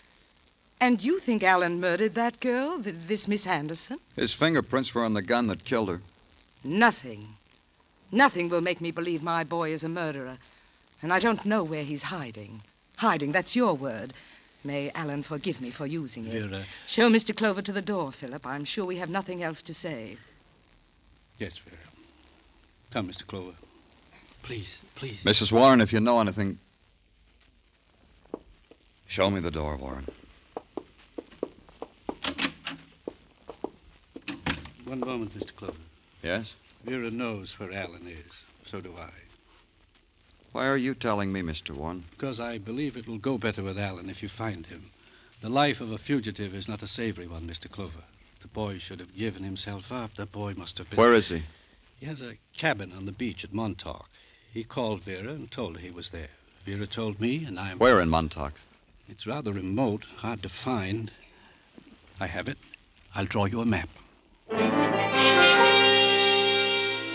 And 0.80 1.02
you 1.02 1.18
think 1.18 1.42
Alan 1.42 1.80
murdered 1.80 2.14
that 2.14 2.40
girl, 2.40 2.80
th- 2.82 2.94
this 3.06 3.26
Miss 3.26 3.46
Anderson? 3.46 3.98
His 4.14 4.32
fingerprints 4.32 4.94
were 4.94 5.04
on 5.04 5.14
the 5.14 5.22
gun 5.22 5.46
that 5.46 5.64
killed 5.64 5.88
her. 5.88 6.00
Nothing. 6.62 7.36
Nothing 8.12 8.48
will 8.48 8.60
make 8.60 8.80
me 8.80 8.90
believe 8.90 9.22
my 9.22 9.44
boy 9.44 9.70
is 9.72 9.84
a 9.84 9.88
murderer. 9.88 10.38
And 11.02 11.12
I 11.12 11.18
don't 11.18 11.44
know 11.44 11.62
where 11.62 11.84
he's 11.84 12.04
hiding. 12.04 12.62
Hiding, 12.98 13.32
that's 13.32 13.56
your 13.56 13.74
word. 13.74 14.12
May 14.64 14.90
Alan 14.94 15.22
forgive 15.22 15.60
me 15.60 15.70
for 15.70 15.86
using 15.86 16.26
it. 16.26 16.32
Vera. 16.32 16.64
Show 16.86 17.08
Mr. 17.08 17.34
Clover 17.36 17.62
to 17.62 17.72
the 17.72 17.82
door, 17.82 18.10
Philip. 18.10 18.46
I'm 18.46 18.64
sure 18.64 18.84
we 18.84 18.96
have 18.96 19.10
nothing 19.10 19.42
else 19.42 19.62
to 19.62 19.74
say. 19.74 20.16
Yes, 21.38 21.58
Vera. 21.58 21.76
Come, 22.90 23.08
Mr. 23.08 23.26
Clover. 23.26 23.52
Please, 24.42 24.82
please. 24.94 25.24
Mrs. 25.24 25.52
Warren, 25.52 25.80
if 25.80 25.92
you 25.92 26.00
know 26.00 26.20
anything. 26.20 26.58
Show 29.06 29.30
me 29.30 29.40
the 29.40 29.50
door, 29.50 29.76
Warren. 29.76 30.06
One 34.84 35.00
moment, 35.00 35.36
Mr. 35.38 35.54
Clover. 35.54 35.74
Yes? 36.22 36.54
Vera 36.84 37.10
knows 37.10 37.58
where 37.58 37.72
Alan 37.72 38.06
is. 38.06 38.32
So 38.66 38.80
do 38.80 38.94
I. 38.98 39.10
Why 40.52 40.66
are 40.68 40.76
you 40.76 40.94
telling 40.94 41.32
me, 41.32 41.42
Mr. 41.42 41.72
Warren? 41.72 42.04
Because 42.12 42.40
I 42.40 42.56
believe 42.58 42.96
it 42.96 43.06
will 43.06 43.18
go 43.18 43.36
better 43.36 43.62
with 43.62 43.78
Alan 43.78 44.08
if 44.08 44.22
you 44.22 44.28
find 44.28 44.66
him. 44.66 44.90
The 45.42 45.50
life 45.50 45.80
of 45.82 45.92
a 45.92 45.98
fugitive 45.98 46.54
is 46.54 46.66
not 46.66 46.82
a 46.82 46.86
savory 46.86 47.26
one, 47.26 47.46
Mr. 47.46 47.70
Clover. 47.70 48.04
The 48.46 48.60
boy 48.60 48.78
should 48.78 49.00
have 49.00 49.16
given 49.16 49.42
himself 49.42 49.90
up. 49.90 50.14
The 50.14 50.24
boy 50.24 50.54
must 50.56 50.78
have 50.78 50.88
been. 50.88 50.96
Where 50.96 51.12
is 51.12 51.30
he? 51.30 51.42
He 51.98 52.06
has 52.06 52.22
a 52.22 52.38
cabin 52.56 52.92
on 52.92 53.04
the 53.04 53.10
beach 53.10 53.42
at 53.42 53.52
Montauk. 53.52 54.08
He 54.54 54.62
called 54.62 55.02
Vera 55.02 55.30
and 55.32 55.50
told 55.50 55.74
her 55.74 55.82
he 55.82 55.90
was 55.90 56.10
there. 56.10 56.28
Vera 56.64 56.86
told 56.86 57.20
me, 57.20 57.44
and 57.44 57.58
I'm. 57.58 57.78
Where 57.78 58.00
in 58.00 58.08
Montauk? 58.08 58.52
It's 59.08 59.26
rather 59.26 59.52
remote, 59.52 60.04
hard 60.18 60.44
to 60.44 60.48
find. 60.48 61.10
I 62.20 62.28
have 62.28 62.46
it. 62.46 62.56
I'll 63.16 63.24
draw 63.24 63.46
you 63.46 63.60
a 63.60 63.66
map. 63.66 63.88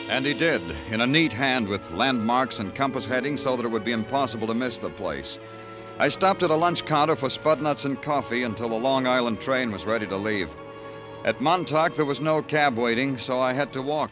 And 0.10 0.26
he 0.26 0.34
did, 0.34 0.62
in 0.92 1.00
a 1.00 1.08
neat 1.08 1.32
hand 1.32 1.70
with 1.70 1.92
landmarks 1.92 2.60
and 2.60 2.76
compass 2.76 3.06
headings 3.06 3.42
so 3.42 3.56
that 3.56 3.66
it 3.66 3.72
would 3.72 3.86
be 3.86 3.94
impossible 3.94 4.48
to 4.48 4.54
miss 4.54 4.80
the 4.80 4.90
place. 4.90 5.40
I 5.98 6.10
stopped 6.10 6.44
at 6.44 6.52
a 6.52 6.56
lunch 6.56 6.84
counter 6.86 7.16
for 7.16 7.30
spud 7.30 7.62
nuts 7.62 7.86
and 7.86 8.02
coffee 8.02 8.44
until 8.44 8.68
the 8.68 8.76
Long 8.76 9.08
Island 9.08 9.40
train 9.40 9.72
was 9.72 9.86
ready 9.86 10.08
to 10.08 10.18
leave. 10.18 10.50
At 11.24 11.40
Montauk, 11.40 11.94
there 11.94 12.06
was 12.06 12.20
no 12.20 12.42
cab 12.42 12.78
waiting, 12.78 13.16
so 13.16 13.40
I 13.40 13.54
had 13.54 13.72
to 13.74 13.82
walk. 13.84 14.10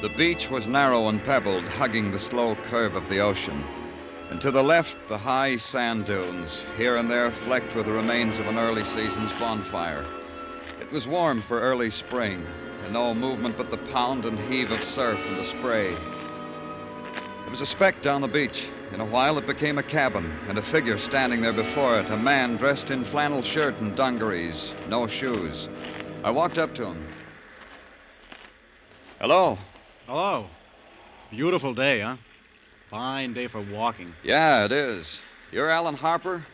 The 0.00 0.08
beach 0.16 0.48
was 0.50 0.68
narrow 0.68 1.08
and 1.08 1.22
pebbled, 1.24 1.64
hugging 1.64 2.12
the 2.12 2.18
slow 2.18 2.54
curve 2.54 2.94
of 2.94 3.08
the 3.08 3.18
ocean. 3.18 3.64
And 4.30 4.40
to 4.40 4.52
the 4.52 4.62
left, 4.62 4.96
the 5.08 5.18
high 5.18 5.56
sand 5.56 6.06
dunes, 6.06 6.64
here 6.76 6.98
and 6.98 7.10
there 7.10 7.32
flecked 7.32 7.74
with 7.74 7.86
the 7.86 7.92
remains 7.92 8.38
of 8.38 8.46
an 8.46 8.56
early 8.56 8.84
season's 8.84 9.32
bonfire. 9.32 10.04
It 10.80 10.92
was 10.92 11.08
warm 11.08 11.40
for 11.42 11.60
early 11.60 11.90
spring, 11.90 12.46
and 12.84 12.92
no 12.92 13.12
movement 13.14 13.56
but 13.56 13.70
the 13.70 13.78
pound 13.78 14.26
and 14.26 14.38
heave 14.38 14.70
of 14.70 14.84
surf 14.84 15.20
and 15.26 15.36
the 15.36 15.44
spray. 15.44 15.90
There 15.90 17.50
was 17.50 17.62
a 17.62 17.66
speck 17.66 18.00
down 18.00 18.20
the 18.20 18.28
beach. 18.28 18.68
In 18.92 19.00
a 19.00 19.04
while, 19.04 19.36
it 19.36 19.46
became 19.46 19.78
a 19.78 19.82
cabin, 19.82 20.32
and 20.48 20.58
a 20.58 20.62
figure 20.62 20.96
standing 20.96 21.42
there 21.42 21.52
before 21.52 21.98
it, 21.98 22.08
a 22.10 22.16
man 22.16 22.56
dressed 22.56 22.90
in 22.90 23.04
flannel 23.04 23.42
shirt 23.42 23.78
and 23.80 23.94
dungarees, 23.94 24.74
no 24.88 25.06
shoes. 25.06 25.68
I 26.24 26.30
walked 26.30 26.58
up 26.58 26.74
to 26.76 26.86
him. 26.86 27.08
Hello. 29.20 29.58
Hello. 30.06 30.46
Beautiful 31.30 31.74
day, 31.74 32.00
huh? 32.00 32.16
Fine 32.88 33.34
day 33.34 33.46
for 33.46 33.60
walking. 33.60 34.14
Yeah, 34.22 34.64
it 34.64 34.72
is. 34.72 35.20
You're 35.52 35.68
Alan 35.68 35.94
Harper? 35.94 36.46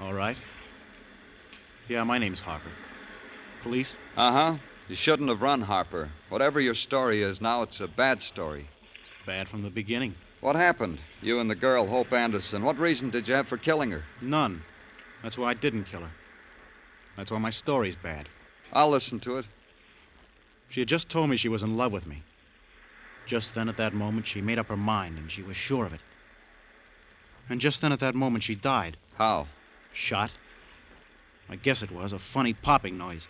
All 0.00 0.14
right. 0.14 0.36
Yeah, 1.88 2.02
my 2.04 2.16
name's 2.16 2.40
Harper. 2.40 2.70
Police? 3.60 3.98
Uh 4.16 4.32
huh. 4.32 4.54
You 4.88 4.94
shouldn't 4.94 5.28
have 5.28 5.42
run, 5.42 5.62
Harper. 5.62 6.10
Whatever 6.30 6.60
your 6.60 6.74
story 6.74 7.22
is, 7.22 7.40
now 7.40 7.62
it's 7.62 7.80
a 7.80 7.88
bad 7.88 8.22
story. 8.22 8.68
It's 8.94 9.26
Bad 9.26 9.48
from 9.48 9.62
the 9.62 9.70
beginning. 9.70 10.14
What 10.44 10.56
happened? 10.56 10.98
You 11.22 11.40
and 11.40 11.48
the 11.48 11.54
girl, 11.54 11.86
Hope 11.86 12.12
Anderson. 12.12 12.64
What 12.64 12.78
reason 12.78 13.08
did 13.08 13.26
you 13.26 13.32
have 13.32 13.48
for 13.48 13.56
killing 13.56 13.90
her? 13.92 14.02
None. 14.20 14.62
That's 15.22 15.38
why 15.38 15.48
I 15.48 15.54
didn't 15.54 15.84
kill 15.84 16.02
her. 16.02 16.10
That's 17.16 17.30
why 17.30 17.38
my 17.38 17.48
story's 17.48 17.96
bad. 17.96 18.28
I'll 18.70 18.90
listen 18.90 19.18
to 19.20 19.38
it. 19.38 19.46
She 20.68 20.80
had 20.80 20.88
just 20.90 21.08
told 21.08 21.30
me 21.30 21.38
she 21.38 21.48
was 21.48 21.62
in 21.62 21.78
love 21.78 21.92
with 21.92 22.06
me. 22.06 22.24
Just 23.24 23.54
then, 23.54 23.70
at 23.70 23.78
that 23.78 23.94
moment, 23.94 24.26
she 24.26 24.42
made 24.42 24.58
up 24.58 24.66
her 24.66 24.76
mind, 24.76 25.16
and 25.16 25.32
she 25.32 25.40
was 25.40 25.56
sure 25.56 25.86
of 25.86 25.94
it. 25.94 26.02
And 27.48 27.58
just 27.58 27.80
then, 27.80 27.90
at 27.90 28.00
that 28.00 28.14
moment, 28.14 28.44
she 28.44 28.54
died. 28.54 28.98
How? 29.16 29.46
Shot. 29.94 30.32
I 31.48 31.56
guess 31.56 31.82
it 31.82 31.90
was 31.90 32.12
a 32.12 32.18
funny 32.18 32.52
popping 32.52 32.98
noise. 32.98 33.28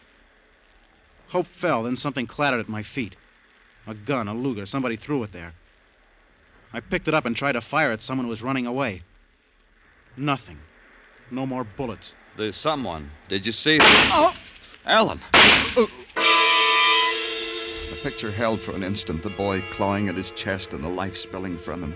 Hope 1.29 1.47
fell, 1.47 1.85
then 1.85 1.95
something 1.95 2.27
clattered 2.27 2.59
at 2.59 2.69
my 2.69 2.83
feet. 2.83 3.15
A 3.87 3.95
gun, 3.95 4.27
a 4.27 4.35
Luger, 4.35 4.67
somebody 4.67 4.97
threw 4.97 5.23
it 5.23 5.31
there. 5.31 5.55
I 6.75 6.81
picked 6.81 7.07
it 7.07 7.15
up 7.15 7.25
and 7.25 7.37
tried 7.37 7.53
to 7.53 7.61
fire 7.61 7.93
at 7.93 8.03
someone 8.03 8.25
who 8.25 8.31
was 8.31 8.43
running 8.43 8.67
away. 8.67 9.03
Nothing. 10.17 10.59
No 11.31 11.47
more 11.47 11.63
bullets. 11.63 12.15
There's 12.37 12.57
someone. 12.57 13.13
Did 13.29 13.47
you 13.47 13.53
see? 13.53 13.79
Oh! 13.81 14.35
Alan! 14.85 15.21
The 15.77 15.89
picture 18.03 18.33
held 18.33 18.61
for 18.61 18.73
an 18.73 18.83
instant 18.83 19.23
the 19.23 19.31
boy 19.31 19.63
clawing 19.71 20.09
at 20.09 20.17
his 20.17 20.33
chest 20.33 20.73
and 20.73 20.83
the 20.83 20.89
life 20.89 21.17
spilling 21.17 21.57
from 21.57 21.81
him. 21.81 21.95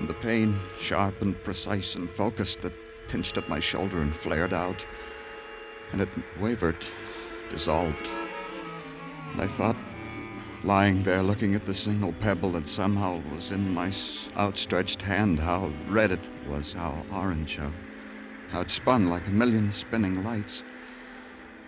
And 0.00 0.08
the 0.08 0.14
pain, 0.14 0.56
sharp 0.80 1.22
and 1.22 1.40
precise 1.44 1.94
and 1.94 2.10
focused, 2.10 2.62
that 2.62 2.72
pinched 3.06 3.38
at 3.38 3.48
my 3.48 3.60
shoulder 3.60 4.02
and 4.02 4.12
flared 4.12 4.52
out. 4.52 4.84
And 5.92 6.00
it 6.00 6.08
wavered, 6.40 6.84
dissolved. 7.50 8.08
And 9.32 9.42
I 9.42 9.46
thought, 9.46 9.76
lying 10.64 11.02
there 11.02 11.22
looking 11.22 11.54
at 11.54 11.66
the 11.66 11.74
single 11.74 12.12
pebble 12.14 12.52
that 12.52 12.68
somehow 12.68 13.20
was 13.32 13.50
in 13.50 13.74
my 13.74 13.92
outstretched 14.36 15.02
hand, 15.02 15.38
how 15.40 15.70
red 15.88 16.12
it 16.12 16.20
was, 16.48 16.72
how 16.72 17.04
orange, 17.12 17.56
how, 17.56 17.72
how 18.50 18.60
it 18.60 18.70
spun 18.70 19.08
like 19.08 19.26
a 19.26 19.30
million 19.30 19.72
spinning 19.72 20.22
lights. 20.22 20.62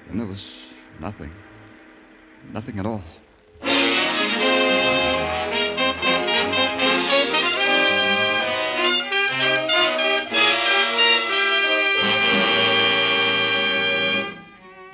And 0.08 0.20
there 0.20 0.26
was 0.26 0.68
nothing. 1.00 1.30
Nothing 2.52 2.78
at 2.78 2.86
all. 2.86 3.02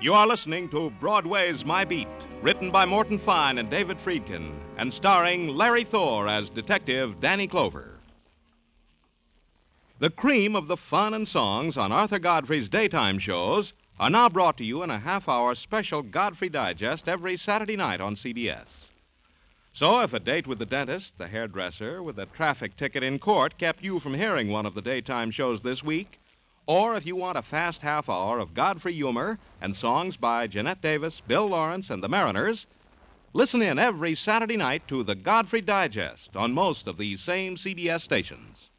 You 0.00 0.14
are 0.14 0.26
listening 0.26 0.70
to 0.70 0.90
Broadway's 0.98 1.64
My 1.64 1.84
Beat, 1.84 2.08
written 2.42 2.70
by 2.70 2.86
Morton 2.86 3.18
Fine 3.18 3.58
and 3.58 3.68
David 3.68 3.98
Friedkin, 3.98 4.54
and 4.78 4.92
starring 4.94 5.48
Larry 5.48 5.84
Thor 5.84 6.26
as 6.26 6.48
Detective 6.48 7.20
Danny 7.20 7.46
Clover. 7.46 7.98
The 9.98 10.08
cream 10.08 10.56
of 10.56 10.66
the 10.66 10.78
fun 10.78 11.12
and 11.12 11.28
songs 11.28 11.76
on 11.76 11.92
Arthur 11.92 12.18
Godfrey's 12.18 12.70
daytime 12.70 13.18
shows 13.18 13.74
are 13.98 14.08
now 14.08 14.30
brought 14.30 14.56
to 14.56 14.64
you 14.64 14.82
in 14.82 14.88
a 14.88 15.00
half 15.00 15.28
hour 15.28 15.54
special 15.54 16.00
Godfrey 16.00 16.48
Digest 16.48 17.06
every 17.06 17.36
Saturday 17.36 17.76
night 17.76 18.00
on 18.00 18.16
CBS. 18.16 18.86
So, 19.74 20.00
if 20.00 20.14
a 20.14 20.18
date 20.18 20.46
with 20.46 20.58
the 20.58 20.66
dentist, 20.66 21.18
the 21.18 21.28
hairdresser, 21.28 22.02
with 22.02 22.18
a 22.18 22.26
traffic 22.26 22.74
ticket 22.76 23.02
in 23.02 23.18
court 23.18 23.58
kept 23.58 23.84
you 23.84 24.00
from 24.00 24.14
hearing 24.14 24.48
one 24.48 24.64
of 24.64 24.74
the 24.74 24.82
daytime 24.82 25.30
shows 25.30 25.60
this 25.60 25.84
week, 25.84 26.19
or 26.66 26.94
if 26.96 27.06
you 27.06 27.16
want 27.16 27.38
a 27.38 27.42
fast 27.42 27.82
half 27.82 28.08
hour 28.08 28.38
of 28.38 28.54
Godfrey 28.54 28.92
humor 28.92 29.38
and 29.60 29.76
songs 29.76 30.16
by 30.16 30.46
Janette 30.46 30.80
Davis, 30.80 31.20
Bill 31.20 31.46
Lawrence, 31.46 31.90
and 31.90 32.02
the 32.02 32.08
Mariners, 32.08 32.66
listen 33.32 33.62
in 33.62 33.78
every 33.78 34.14
Saturday 34.14 34.56
night 34.56 34.86
to 34.88 35.02
the 35.02 35.14
Godfrey 35.14 35.60
Digest 35.60 36.36
on 36.36 36.52
most 36.52 36.86
of 36.86 36.96
these 36.96 37.20
same 37.20 37.56
CBS 37.56 38.00
stations. 38.00 38.70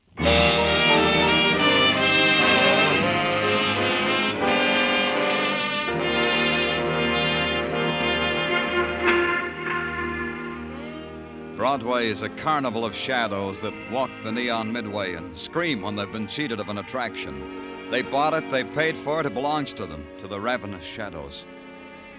Broadway 11.61 12.07
is 12.07 12.23
a 12.23 12.29
carnival 12.29 12.83
of 12.83 12.95
shadows 12.95 13.59
that 13.59 13.91
walk 13.91 14.09
the 14.23 14.31
neon 14.31 14.73
midway 14.73 15.13
and 15.13 15.37
scream 15.37 15.83
when 15.83 15.95
they've 15.95 16.11
been 16.11 16.27
cheated 16.27 16.59
of 16.59 16.69
an 16.69 16.79
attraction. 16.79 17.60
They 17.91 18.01
bought 18.01 18.33
it, 18.33 18.49
they 18.49 18.63
paid 18.63 18.95
for 18.95 19.19
it, 19.19 19.25
it 19.25 19.33
belongs 19.33 19.73
to 19.73 19.85
them, 19.85 20.07
to 20.19 20.27
the 20.29 20.39
ravenous 20.39 20.85
shadows. 20.85 21.43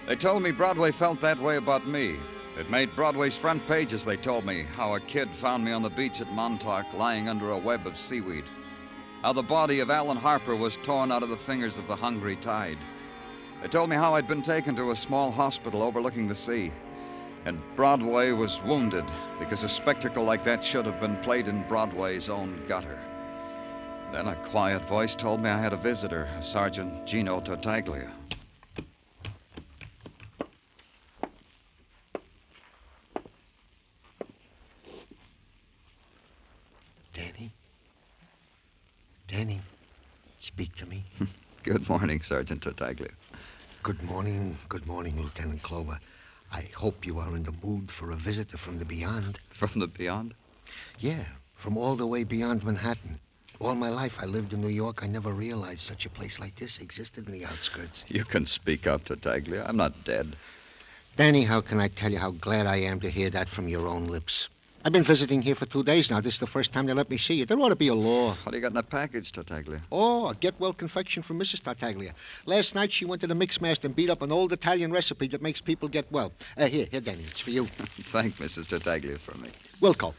They 0.07 0.15
told 0.15 0.43
me 0.43 0.51
Broadway 0.51 0.91
felt 0.91 1.19
that 1.21 1.39
way 1.39 1.57
about 1.57 1.87
me. 1.87 2.17
It 2.59 2.69
made 2.69 2.95
Broadway's 2.95 3.35
front 3.35 3.65
pages, 3.65 4.05
they 4.05 4.15
told 4.15 4.45
me, 4.45 4.65
how 4.75 4.93
a 4.93 4.99
kid 4.99 5.31
found 5.31 5.65
me 5.65 5.71
on 5.71 5.81
the 5.81 5.89
beach 5.89 6.21
at 6.21 6.31
Montauk 6.31 6.93
lying 6.93 7.27
under 7.27 7.49
a 7.49 7.57
web 7.57 7.87
of 7.87 7.97
seaweed. 7.97 8.43
How 9.23 9.33
the 9.33 9.41
body 9.41 9.79
of 9.79 9.89
Alan 9.89 10.15
Harper 10.15 10.55
was 10.55 10.77
torn 10.77 11.11
out 11.11 11.23
of 11.23 11.29
the 11.29 11.37
fingers 11.37 11.79
of 11.79 11.87
the 11.87 11.95
hungry 11.95 12.35
tide. 12.35 12.77
They 13.63 13.67
told 13.67 13.89
me 13.89 13.95
how 13.95 14.13
I'd 14.13 14.27
been 14.27 14.43
taken 14.43 14.75
to 14.75 14.91
a 14.91 14.95
small 14.95 15.31
hospital 15.31 15.81
overlooking 15.81 16.27
the 16.27 16.35
sea. 16.35 16.71
And 17.45 17.59
Broadway 17.75 18.29
was 18.29 18.61
wounded 18.61 19.05
because 19.39 19.63
a 19.63 19.69
spectacle 19.69 20.23
like 20.23 20.43
that 20.43 20.63
should 20.63 20.85
have 20.85 20.99
been 20.99 21.17
played 21.17 21.47
in 21.47 21.67
Broadway's 21.67 22.29
own 22.29 22.61
gutter. 22.67 22.99
Then 24.13 24.27
a 24.27 24.35
quiet 24.35 24.85
voice 24.85 25.15
told 25.15 25.41
me 25.41 25.49
I 25.49 25.57
had 25.57 25.73
a 25.73 25.75
visitor, 25.75 26.29
Sergeant 26.39 27.07
Gino 27.07 27.41
Tartaglia. 27.41 28.11
Danny? 37.11 37.51
Danny, 39.25 39.61
speak 40.37 40.75
to 40.75 40.85
me. 40.85 41.03
good 41.63 41.89
morning, 41.89 42.21
Sergeant 42.21 42.61
Tartaglia. 42.61 43.09
Good 43.81 44.03
morning, 44.03 44.59
good 44.69 44.85
morning, 44.85 45.19
Lieutenant 45.19 45.63
Clover. 45.63 45.99
I 46.51 46.69
hope 46.75 47.03
you 47.03 47.17
are 47.17 47.35
in 47.35 47.41
the 47.41 47.55
mood 47.63 47.89
for 47.89 48.11
a 48.11 48.15
visitor 48.15 48.59
from 48.59 48.77
the 48.77 48.85
beyond. 48.85 49.39
From 49.49 49.71
the 49.79 49.87
beyond? 49.87 50.35
Yeah, 50.99 51.23
from 51.55 51.77
all 51.77 51.95
the 51.95 52.05
way 52.05 52.23
beyond 52.23 52.63
Manhattan. 52.63 53.19
All 53.63 53.75
my 53.75 53.89
life 53.89 54.19
I 54.21 54.25
lived 54.25 54.51
in 54.51 54.59
New 54.59 54.67
York. 54.67 55.03
I 55.03 55.07
never 55.07 55.31
realized 55.31 55.79
such 55.79 56.05
a 56.05 56.09
place 56.09 56.37
like 56.37 56.53
this 56.57 56.79
existed 56.79 57.27
in 57.27 57.31
the 57.31 57.45
outskirts. 57.45 58.03
You 58.09 58.25
can 58.25 58.45
speak 58.45 58.85
up, 58.87 59.05
Tartaglia. 59.05 59.63
I'm 59.65 59.77
not 59.77 60.03
dead. 60.03 60.35
Danny, 61.15 61.43
how 61.43 61.61
can 61.61 61.79
I 61.79 61.87
tell 61.87 62.11
you 62.11 62.17
how 62.17 62.31
glad 62.31 62.67
I 62.67 62.75
am 62.77 62.99
to 62.99 63.09
hear 63.09 63.29
that 63.29 63.47
from 63.47 63.69
your 63.69 63.87
own 63.87 64.07
lips? 64.07 64.49
I've 64.83 64.91
been 64.91 65.01
visiting 65.01 65.41
here 65.41 65.55
for 65.55 65.65
two 65.65 65.81
days 65.81 66.11
now. 66.11 66.19
This 66.19 66.33
is 66.33 66.39
the 66.41 66.47
first 66.47 66.73
time 66.73 66.87
they 66.87 66.93
let 66.93 67.09
me 67.09 67.15
see 67.15 67.35
you. 67.35 67.45
There 67.45 67.57
ought 67.57 67.69
to 67.69 67.75
be 67.77 67.87
a 67.87 67.95
law. 67.95 68.35
What 68.43 68.51
do 68.51 68.57
you 68.57 68.61
got 68.61 68.71
in 68.71 68.73
the 68.73 68.83
package, 68.83 69.31
Tartaglia? 69.31 69.81
Oh, 69.93 70.27
a 70.27 70.35
get 70.35 70.59
well 70.59 70.73
confection 70.73 71.23
from 71.23 71.39
Mrs. 71.39 71.63
Tartaglia. 71.63 72.13
Last 72.45 72.75
night 72.75 72.91
she 72.91 73.05
went 73.05 73.21
to 73.21 73.27
the 73.27 73.33
Mixmaster 73.33 73.85
and 73.85 73.95
beat 73.95 74.09
up 74.09 74.21
an 74.21 74.33
old 74.33 74.51
Italian 74.51 74.91
recipe 74.91 75.27
that 75.27 75.41
makes 75.41 75.61
people 75.61 75.87
get 75.87 76.11
well. 76.11 76.33
Uh, 76.57 76.65
here, 76.65 76.85
here, 76.91 76.99
Danny, 76.99 77.23
it's 77.23 77.39
for 77.39 77.51
you. 77.51 77.65
Thank 78.11 78.35
Mrs. 78.39 78.67
Tartaglia 78.67 79.17
for 79.17 79.37
me. 79.37 79.51
Wilco. 79.79 80.13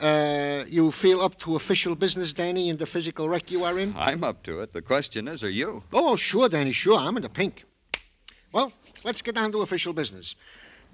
Uh, 0.00 0.64
you 0.68 0.90
feel 0.90 1.22
up 1.22 1.38
to 1.38 1.56
official 1.56 1.94
business, 1.94 2.32
Danny, 2.32 2.68
in 2.68 2.76
the 2.76 2.86
physical 2.86 3.28
wreck 3.28 3.50
you 3.50 3.64
are 3.64 3.78
in? 3.78 3.94
I'm 3.96 4.22
up 4.24 4.42
to 4.42 4.60
it. 4.60 4.72
The 4.72 4.82
question 4.82 5.26
is, 5.26 5.42
are 5.42 5.50
you? 5.50 5.82
Oh, 5.92 6.16
sure, 6.16 6.48
Danny, 6.48 6.72
sure. 6.72 6.98
I'm 6.98 7.16
in 7.16 7.22
the 7.22 7.30
pink. 7.30 7.64
Well, 8.52 8.72
let's 9.04 9.22
get 9.22 9.34
down 9.34 9.52
to 9.52 9.62
official 9.62 9.92
business. 9.92 10.36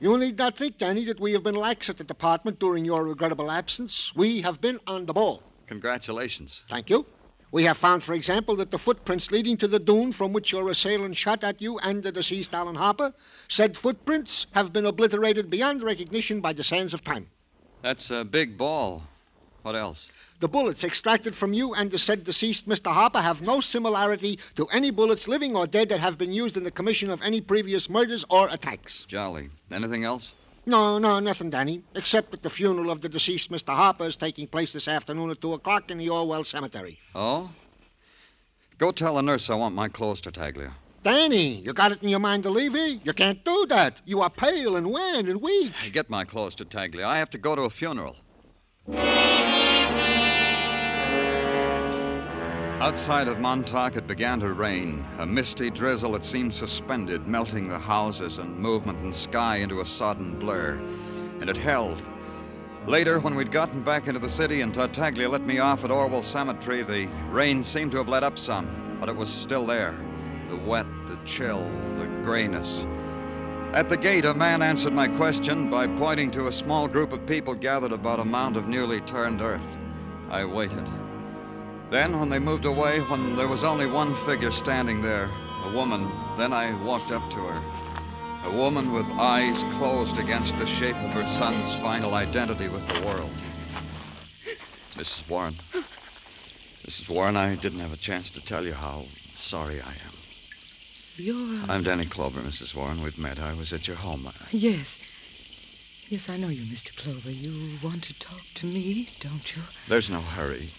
You 0.01 0.17
need 0.19 0.39
not 0.39 0.57
think, 0.57 0.79
Danny, 0.79 1.05
that 1.05 1.21
we 1.21 1.33
have 1.33 1.43
been 1.43 1.55
lax 1.55 1.91
at 1.91 1.97
the 1.97 2.05
department 2.05 2.59
during 2.59 2.85
your 2.85 3.05
regrettable 3.05 3.51
absence. 3.51 4.15
We 4.15 4.41
have 4.43 4.61
been 4.61 4.79
on 4.87 5.07
the 5.07 5.13
ball. 5.13 5.43
Congratulations. 5.67 6.65
Thank 6.69 6.91
you. 6.91 7.07
We 7.53 7.65
have 7.65 7.77
found, 7.77 8.03
for 8.03 8.15
example, 8.15 8.57
that 8.57 8.71
the 8.71 8.79
footprints 8.79 9.31
leading 9.31 9.57
to 9.59 9.69
the 9.69 9.79
dune 9.79 10.11
from 10.11 10.33
which 10.33 10.53
your 10.53 10.71
assailant 10.71 11.17
shot 11.17 11.45
at 11.45 11.61
you 11.61 11.79
and 11.81 12.03
the 12.03 12.11
deceased 12.11 12.55
Alan 12.55 12.77
Harper, 12.77 13.13
said 13.49 13.77
footprints 13.77 14.47
have 14.53 14.73
been 14.73 14.87
obliterated 14.87 15.51
beyond 15.51 15.83
recognition 15.83 16.41
by 16.41 16.53
the 16.53 16.65
sands 16.65 16.95
of 16.95 17.05
time. 17.05 17.29
That's 17.83 18.11
a 18.11 18.25
big 18.25 18.57
ball. 18.57 19.03
What 19.63 19.77
else? 19.77 20.09
The 20.41 20.49
bullets 20.49 20.83
extracted 20.83 21.37
from 21.37 21.53
you 21.53 21.75
and 21.75 21.91
the 21.91 21.99
said 21.99 22.25
deceased 22.25 22.69
Mr. 22.69 22.93
Harper 22.93 23.21
have 23.21 23.43
no 23.43 23.61
similarity 23.61 24.39
to 24.57 24.67
any 24.69 24.91
bullets, 24.91 25.29
living 25.29 25.57
or 25.57 25.67
dead, 25.67 25.89
that 25.91 26.01
have 26.01 26.19
been 26.19 26.33
used 26.33 26.57
in 26.57 26.65
the 26.65 26.71
commission 26.71 27.11
of 27.11 27.23
any 27.23 27.41
previous 27.41 27.89
murders 27.89 28.25
or 28.29 28.49
attacks. 28.51 29.05
Jolly. 29.05 29.51
Anything 29.71 30.05
else? 30.05 30.33
No, 30.65 30.99
no, 30.99 31.19
nothing, 31.21 31.51
Danny, 31.51 31.83
except 31.95 32.31
that 32.31 32.43
the 32.43 32.51
funeral 32.51 32.91
of 32.91 33.01
the 33.01 33.09
deceased 33.09 33.51
Mr. 33.51 33.73
Harper 33.73 34.05
is 34.05 34.17
taking 34.17 34.47
place 34.47 34.73
this 34.73 34.89
afternoon 34.89 35.31
at 35.31 35.41
2 35.41 35.55
o'clock 35.55 35.91
in 35.91 35.99
the 35.99 36.09
Orwell 36.09 36.45
Cemetery. 36.45 36.99
Oh? 37.15 37.51
Go 38.79 38.93
tell 38.93 39.17
the 39.17 39.23
nurse 39.23 39.51
I 39.51 39.55
want 39.55 39.75
my 39.75 39.89
clothes, 39.89 40.21
Tartaglia. 40.21 40.73
Danny, 41.03 41.57
you 41.57 41.73
got 41.73 41.91
it 41.91 42.01
in 42.01 42.09
your 42.09 42.21
mind 42.21 42.45
to 42.45 42.51
leave 42.51 42.75
here? 42.75 43.01
You 43.03 43.13
can't 43.13 43.45
do 43.45 43.67
that. 43.71 44.01
You 44.05 44.21
are 44.21 44.31
pale 44.31 44.77
and 44.77 44.89
wan 44.89 45.27
and 45.27 45.43
weak. 45.43 45.73
Get 45.93 46.09
my 46.09 46.25
clothes, 46.25 46.55
Tartaglia. 46.55 47.05
I 47.05 47.19
have 47.19 47.31
to 47.31 47.39
go 47.39 47.57
to 47.57 47.63
a 47.63 47.71
funeral. 47.71 48.17
Outside 52.81 53.27
of 53.27 53.41
Montauk, 53.41 53.97
it 53.97 54.07
began 54.07 54.39
to 54.41 54.53
rain. 54.53 55.05
A 55.19 55.27
misty 55.27 55.71
drizzle 55.71 56.13
that 56.13 56.25
seemed 56.25 56.55
suspended, 56.55 57.27
melting 57.27 57.69
the 57.69 57.79
houses 57.79 58.39
and 58.39 58.57
movement 58.57 58.99
and 59.01 59.15
sky 59.15 59.57
into 59.57 59.81
a 59.81 59.85
sodden 59.85 60.39
blur. 60.39 60.81
And 61.41 61.51
it 61.51 61.57
held. 61.57 62.05
Later, 62.87 63.19
when 63.19 63.35
we'd 63.35 63.51
gotten 63.51 63.83
back 63.83 64.07
into 64.07 64.21
the 64.21 64.29
city 64.29 64.61
and 64.61 64.73
Tartaglia 64.73 65.29
let 65.29 65.43
me 65.43 65.59
off 65.59 65.85
at 65.85 65.91
Orwell 65.91 66.23
Cemetery, 66.23 66.83
the 66.83 67.07
rain 67.31 67.65
seemed 67.65 67.91
to 67.93 67.99
have 67.99 68.09
let 68.09 68.23
up 68.23 68.39
some, 68.39 68.99
but 69.01 69.09
it 69.09 69.17
was 69.17 69.29
still 69.29 69.67
there. 69.67 69.97
The 70.49 70.57
wet, 70.57 70.87
the 71.07 71.19
chill, 71.25 71.71
the 71.99 72.07
grayness. 72.23 72.87
At 73.73 73.89
the 73.89 73.97
gate, 73.97 74.25
a 74.25 74.35
man 74.35 74.61
answered 74.61 74.93
my 74.93 75.09
question 75.09 75.71
by 75.71 75.87
pointing 75.87 76.31
to 76.33 76.49
a 76.49 76.53
small 76.53 76.87
group 76.87 77.13
of 77.13 77.27
people 77.27 77.55
gathered 77.55 77.93
about 77.93 78.21
a 78.21 78.25
mound 78.25 78.57
of 78.57 78.69
newly 78.69 79.01
turned 79.01 79.41
earth. 79.41 79.67
I 80.31 80.45
waited. 80.45 80.87
Then, 81.91 82.19
when 82.19 82.29
they 82.29 82.39
moved 82.39 82.65
away, 82.65 83.01
when 83.01 83.37
there 83.37 83.49
was 83.49 83.65
only 83.65 83.87
one 83.87 84.15
figure 84.15 84.51
standing 84.51 85.03
there, 85.03 85.29
a 85.65 85.73
woman, 85.73 86.11
then 86.37 86.53
I 86.53 86.73
walked 86.85 87.13
up 87.13 87.31
to 87.31 87.39
her. 87.39 88.49
A 88.49 88.57
woman 88.57 88.93
with 88.93 89.07
eyes 89.13 89.65
closed 89.75 90.19
against 90.19 90.59
the 90.59 90.67
shape 90.67 90.97
of 90.97 91.11
her 91.11 91.27
son's 91.27 91.75
final 91.77 92.15
identity 92.15 92.69
with 92.69 92.87
the 92.89 93.07
world. 93.07 93.31
Mrs. 94.97 95.29
Warren. 95.31 95.55
Mrs. 96.85 97.09
Warren, 97.09 97.37
I 97.37 97.55
didn't 97.55 97.81
have 97.81 97.93
a 97.93 97.97
chance 97.97 98.31
to 98.31 98.45
tell 98.45 98.65
you 98.65 98.73
how 98.73 99.05
sorry 99.37 99.81
I 99.81 99.91
am. 99.91 100.12
You're. 101.17 101.37
Uh, 101.37 101.67
I'm 101.69 101.83
Danny 101.83 102.07
Clover, 102.07 102.41
Mrs. 102.41 102.75
Warren. 102.75 103.03
We've 103.03 103.19
met. 103.19 103.39
I 103.39 103.53
was 103.53 103.73
at 103.75 103.87
your 103.87 103.97
home. 103.97 104.27
Uh, 104.27 104.33
yes. 104.51 104.99
Yes, 106.09 106.31
I 106.31 106.39
know 106.39 106.49
you, 106.49 106.63
Mr. 106.63 106.97
Clover. 106.97 107.31
You 107.31 107.79
want 107.83 108.05
to 108.05 108.19
talk 108.19 108.41
to 108.55 108.67
me, 108.67 109.09
don't 109.21 109.55
you? 109.55 109.63
There's 109.89 110.09
no 110.09 110.21
hurry. 110.21 110.71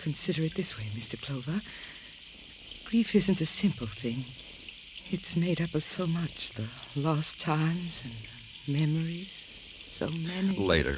Consider 0.00 0.42
it 0.42 0.54
this 0.54 0.78
way, 0.78 0.84
Mr. 0.96 1.20
Clover. 1.20 1.60
Grief 2.88 3.14
isn't 3.14 3.42
a 3.42 3.46
simple 3.46 3.86
thing. 3.86 4.24
It's 5.12 5.36
made 5.36 5.60
up 5.60 5.74
of 5.74 5.84
so 5.84 6.06
much 6.06 6.50
the 6.50 6.68
lost 6.98 7.38
times 7.38 8.02
and 8.04 8.78
memories, 8.80 9.30
so 9.30 10.08
many. 10.08 10.56
Later. 10.56 10.96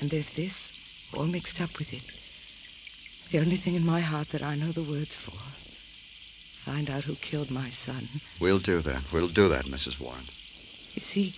And 0.00 0.10
there's 0.10 0.30
this, 0.34 1.10
all 1.16 1.24
mixed 1.24 1.62
up 1.62 1.78
with 1.78 1.94
it. 1.94 3.30
The 3.30 3.38
only 3.38 3.56
thing 3.56 3.74
in 3.74 3.86
my 3.86 4.00
heart 4.00 4.28
that 4.28 4.42
I 4.42 4.54
know 4.56 4.70
the 4.72 4.82
words 4.82 5.16
for. 5.16 5.63
Find 6.64 6.88
out 6.88 7.04
who 7.04 7.14
killed 7.16 7.50
my 7.50 7.68
son. 7.68 8.08
We'll 8.40 8.58
do 8.58 8.80
that. 8.80 9.12
We'll 9.12 9.28
do 9.28 9.50
that, 9.50 9.66
Mrs. 9.66 10.00
Warren. 10.00 10.24
You 10.94 11.02
see, 11.02 11.34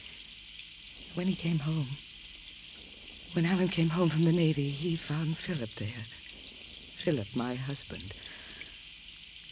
when 1.17 1.27
he 1.27 1.35
came 1.35 1.59
home, 1.59 1.89
when 3.33 3.45
Alan 3.45 3.67
came 3.67 3.89
home 3.89 4.09
from 4.09 4.25
the 4.25 4.31
Navy, 4.31 4.69
he 4.69 4.95
found 4.95 5.37
Philip 5.37 5.71
there. 5.75 6.07
Philip, 7.03 7.35
my 7.35 7.57
husband. 7.57 8.15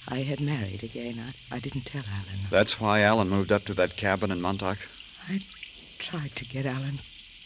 I 0.08 0.22
had 0.22 0.40
married 0.40 0.84
again. 0.84 1.18
I, 1.18 1.56
I 1.56 1.58
didn't 1.58 1.86
tell 1.86 2.04
Alan. 2.08 2.38
That's 2.50 2.80
why 2.80 3.00
Alan 3.00 3.28
moved 3.28 3.50
up 3.50 3.64
to 3.64 3.74
that 3.74 3.96
cabin 3.96 4.30
in 4.30 4.40
Montauk? 4.40 4.78
I 5.28 5.40
tried 5.98 6.36
to 6.36 6.44
get 6.44 6.66
Alan 6.66 7.00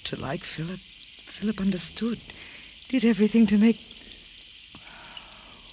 to 0.05 0.21
like 0.21 0.41
Philip. 0.41 0.81
Philip 0.81 1.63
understood. 1.63 2.19
Did 2.91 3.07
everything 3.07 3.47
to 3.47 3.57
make. 3.57 3.81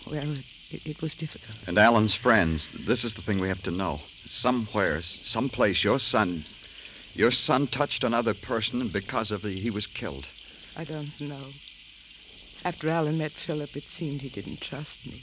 Well, 0.07 0.37
it, 0.37 0.45
it 0.85 1.01
was 1.01 1.15
difficult. 1.15 1.67
And 1.67 1.77
Alan's 1.77 2.15
friends. 2.15 2.69
This 2.69 3.03
is 3.03 3.13
the 3.13 3.21
thing 3.21 3.39
we 3.39 3.47
have 3.47 3.63
to 3.63 3.71
know. 3.71 3.99
Somewhere, 4.27 5.01
someplace, 5.01 5.83
your 5.83 5.99
son. 5.99 6.43
Your 7.13 7.31
son 7.31 7.67
touched 7.67 8.03
another 8.03 8.33
person, 8.33 8.81
and 8.81 8.91
because 8.91 9.31
of 9.31 9.45
it, 9.45 9.53
he 9.53 9.69
was 9.69 9.87
killed. 9.87 10.25
I 10.77 10.83
don't 10.83 11.19
know. 11.21 11.45
After 12.65 12.89
Alan 12.89 13.17
met 13.17 13.31
Philip, 13.31 13.75
it 13.75 13.83
seemed 13.83 14.21
he 14.21 14.29
didn't 14.29 14.59
trust 14.59 15.05
me. 15.05 15.21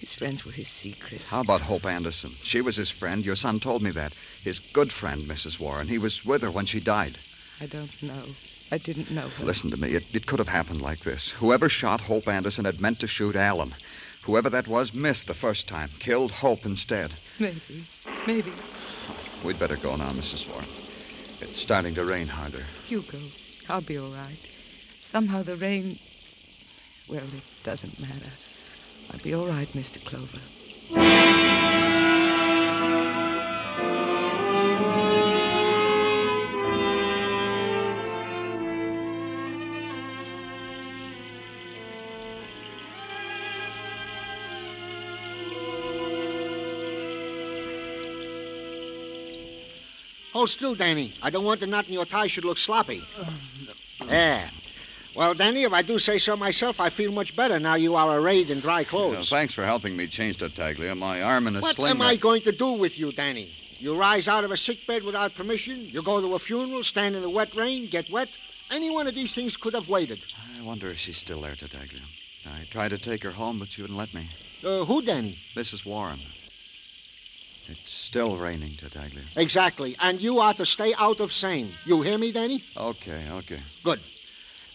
His 0.00 0.14
friends 0.14 0.46
were 0.46 0.52
his 0.52 0.68
secrets. 0.68 1.26
How 1.28 1.42
about 1.42 1.60
Hope 1.60 1.84
Anderson? 1.84 2.30
She 2.42 2.62
was 2.62 2.76
his 2.76 2.88
friend. 2.88 3.24
Your 3.24 3.36
son 3.36 3.60
told 3.60 3.82
me 3.82 3.90
that. 3.90 4.14
His 4.42 4.58
good 4.58 4.90
friend, 4.90 5.20
Mrs. 5.22 5.60
Warren. 5.60 5.88
He 5.88 5.98
was 5.98 6.24
with 6.24 6.40
her 6.40 6.50
when 6.50 6.64
she 6.64 6.80
died. 6.80 7.18
I 7.60 7.66
don't 7.66 8.02
know. 8.02 8.24
I 8.72 8.78
didn't 8.78 9.10
know 9.10 9.28
her. 9.28 9.44
Listen 9.44 9.70
to 9.70 9.76
me. 9.76 9.90
It, 9.90 10.14
it 10.14 10.26
could 10.26 10.38
have 10.38 10.48
happened 10.48 10.80
like 10.80 11.00
this. 11.00 11.32
Whoever 11.32 11.68
shot 11.68 12.00
Hope 12.00 12.28
Anderson 12.28 12.64
had 12.64 12.80
meant 12.80 12.98
to 13.00 13.06
shoot 13.06 13.36
Alan. 13.36 13.74
Whoever 14.24 14.50
that 14.50 14.68
was 14.68 14.92
missed 14.92 15.26
the 15.26 15.34
first 15.34 15.66
time, 15.66 15.88
killed 15.98 16.30
Hope 16.30 16.66
instead. 16.66 17.12
Maybe. 17.38 17.84
Maybe. 18.26 18.52
We'd 19.44 19.58
better 19.58 19.76
go 19.76 19.96
now, 19.96 20.10
Mrs. 20.10 20.48
Warren. 20.48 20.68
It's 21.40 21.60
starting 21.60 21.94
to 21.94 22.04
rain 22.04 22.26
harder. 22.26 22.64
You 22.88 23.00
go. 23.02 23.18
I'll 23.68 23.80
be 23.80 23.98
all 23.98 24.10
right. 24.10 24.38
Somehow 25.00 25.42
the 25.42 25.56
rain. 25.56 25.98
Well, 27.08 27.24
it 27.24 27.64
doesn't 27.64 27.98
matter. 27.98 28.30
I'll 29.12 29.20
be 29.20 29.34
all 29.34 29.46
right, 29.46 29.68
Mr. 29.68 30.04
Clover. 30.04 30.38
Hold 50.40 50.48
still, 50.48 50.74
Danny. 50.74 51.12
I 51.22 51.28
don't 51.28 51.44
want 51.44 51.60
the 51.60 51.66
knot 51.66 51.86
in 51.86 51.92
your 51.92 52.06
tie 52.06 52.26
should 52.26 52.46
look 52.46 52.56
sloppy. 52.56 53.02
There. 54.06 54.50
Well, 55.14 55.34
Danny, 55.34 55.64
if 55.64 55.74
I 55.74 55.82
do 55.82 55.98
say 55.98 56.16
so 56.16 56.34
myself, 56.34 56.80
I 56.80 56.88
feel 56.88 57.12
much 57.12 57.36
better 57.36 57.60
now 57.60 57.74
you 57.74 57.94
are 57.94 58.18
arrayed 58.18 58.48
in 58.48 58.60
dry 58.60 58.82
clothes. 58.82 59.28
thanks 59.28 59.52
for 59.52 59.66
helping 59.66 59.94
me 59.94 60.06
change 60.06 60.38
Tartaglia. 60.38 60.94
My 60.94 61.20
arm 61.20 61.46
in 61.46 61.56
a 61.56 61.60
what 61.60 61.74
sling. 61.74 61.82
What 61.82 61.90
am 61.90 62.00
I 62.00 62.16
going 62.16 62.40
to 62.42 62.52
do 62.52 62.72
with 62.72 62.98
you, 62.98 63.12
Danny? 63.12 63.54
You 63.78 63.94
rise 63.94 64.26
out 64.28 64.42
of 64.42 64.50
a 64.50 64.56
sick 64.56 64.86
bed 64.86 65.02
without 65.02 65.34
permission, 65.34 65.80
you 65.80 66.00
go 66.00 66.18
to 66.22 66.34
a 66.34 66.38
funeral, 66.38 66.82
stand 66.82 67.14
in 67.14 67.20
the 67.20 67.28
wet 67.28 67.54
rain, 67.54 67.90
get 67.90 68.10
wet. 68.10 68.30
Any 68.70 68.88
one 68.88 69.06
of 69.06 69.14
these 69.14 69.34
things 69.34 69.58
could 69.58 69.74
have 69.74 69.90
waited. 69.90 70.24
I 70.58 70.62
wonder 70.62 70.88
if 70.88 70.98
she's 70.98 71.18
still 71.18 71.42
there, 71.42 71.54
Tartaglia. 71.54 72.00
I 72.46 72.64
tried 72.70 72.88
to 72.88 72.98
take 72.98 73.22
her 73.22 73.32
home, 73.32 73.58
but 73.58 73.70
she 73.72 73.82
wouldn't 73.82 73.98
let 73.98 74.14
me. 74.14 74.30
Uh, 74.64 74.86
who, 74.86 75.02
Danny? 75.02 75.38
Mrs. 75.54 75.84
Warren. 75.84 76.20
It's 77.70 77.90
still 77.90 78.36
raining 78.36 78.76
Tartaglia. 78.76 79.22
Exactly. 79.36 79.94
And 80.00 80.20
you 80.20 80.40
are 80.40 80.52
to 80.54 80.66
stay 80.66 80.92
out 80.98 81.20
of 81.20 81.32
Seine. 81.32 81.72
You 81.84 82.02
hear 82.02 82.18
me, 82.18 82.32
Danny? 82.32 82.64
Okay, 82.76 83.26
okay. 83.30 83.60
Good. 83.84 84.00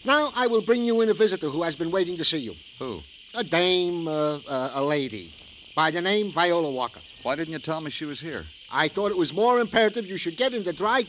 Now 0.04 0.32
I 0.34 0.46
will 0.46 0.62
bring 0.62 0.82
you 0.82 1.02
in 1.02 1.10
a 1.10 1.14
visitor 1.14 1.48
who 1.48 1.62
has 1.62 1.76
been 1.76 1.90
waiting 1.90 2.16
to 2.16 2.24
see 2.24 2.38
you. 2.38 2.54
Who? 2.78 3.02
A 3.34 3.44
dame, 3.44 4.08
uh, 4.08 4.38
uh, 4.48 4.70
a 4.74 4.82
lady, 4.82 5.34
by 5.74 5.90
the 5.90 6.00
name 6.00 6.30
Viola 6.30 6.70
Walker. 6.70 7.00
Why 7.22 7.36
didn't 7.36 7.52
you 7.52 7.58
tell 7.58 7.80
me 7.80 7.90
she 7.90 8.06
was 8.06 8.20
here? 8.20 8.46
I 8.72 8.88
thought 8.88 9.10
it 9.10 9.16
was 9.16 9.34
more 9.34 9.60
imperative 9.60 10.06
you 10.06 10.16
should 10.16 10.36
get 10.36 10.54
in 10.54 10.64
the 10.64 10.72
dry. 10.72 11.04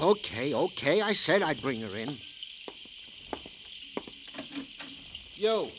Okay, 0.00 0.54
okay. 0.54 1.02
I 1.02 1.12
said 1.12 1.42
I'd 1.42 1.62
bring 1.62 1.82
her 1.82 1.96
in. 1.96 2.16
You, 5.36 5.70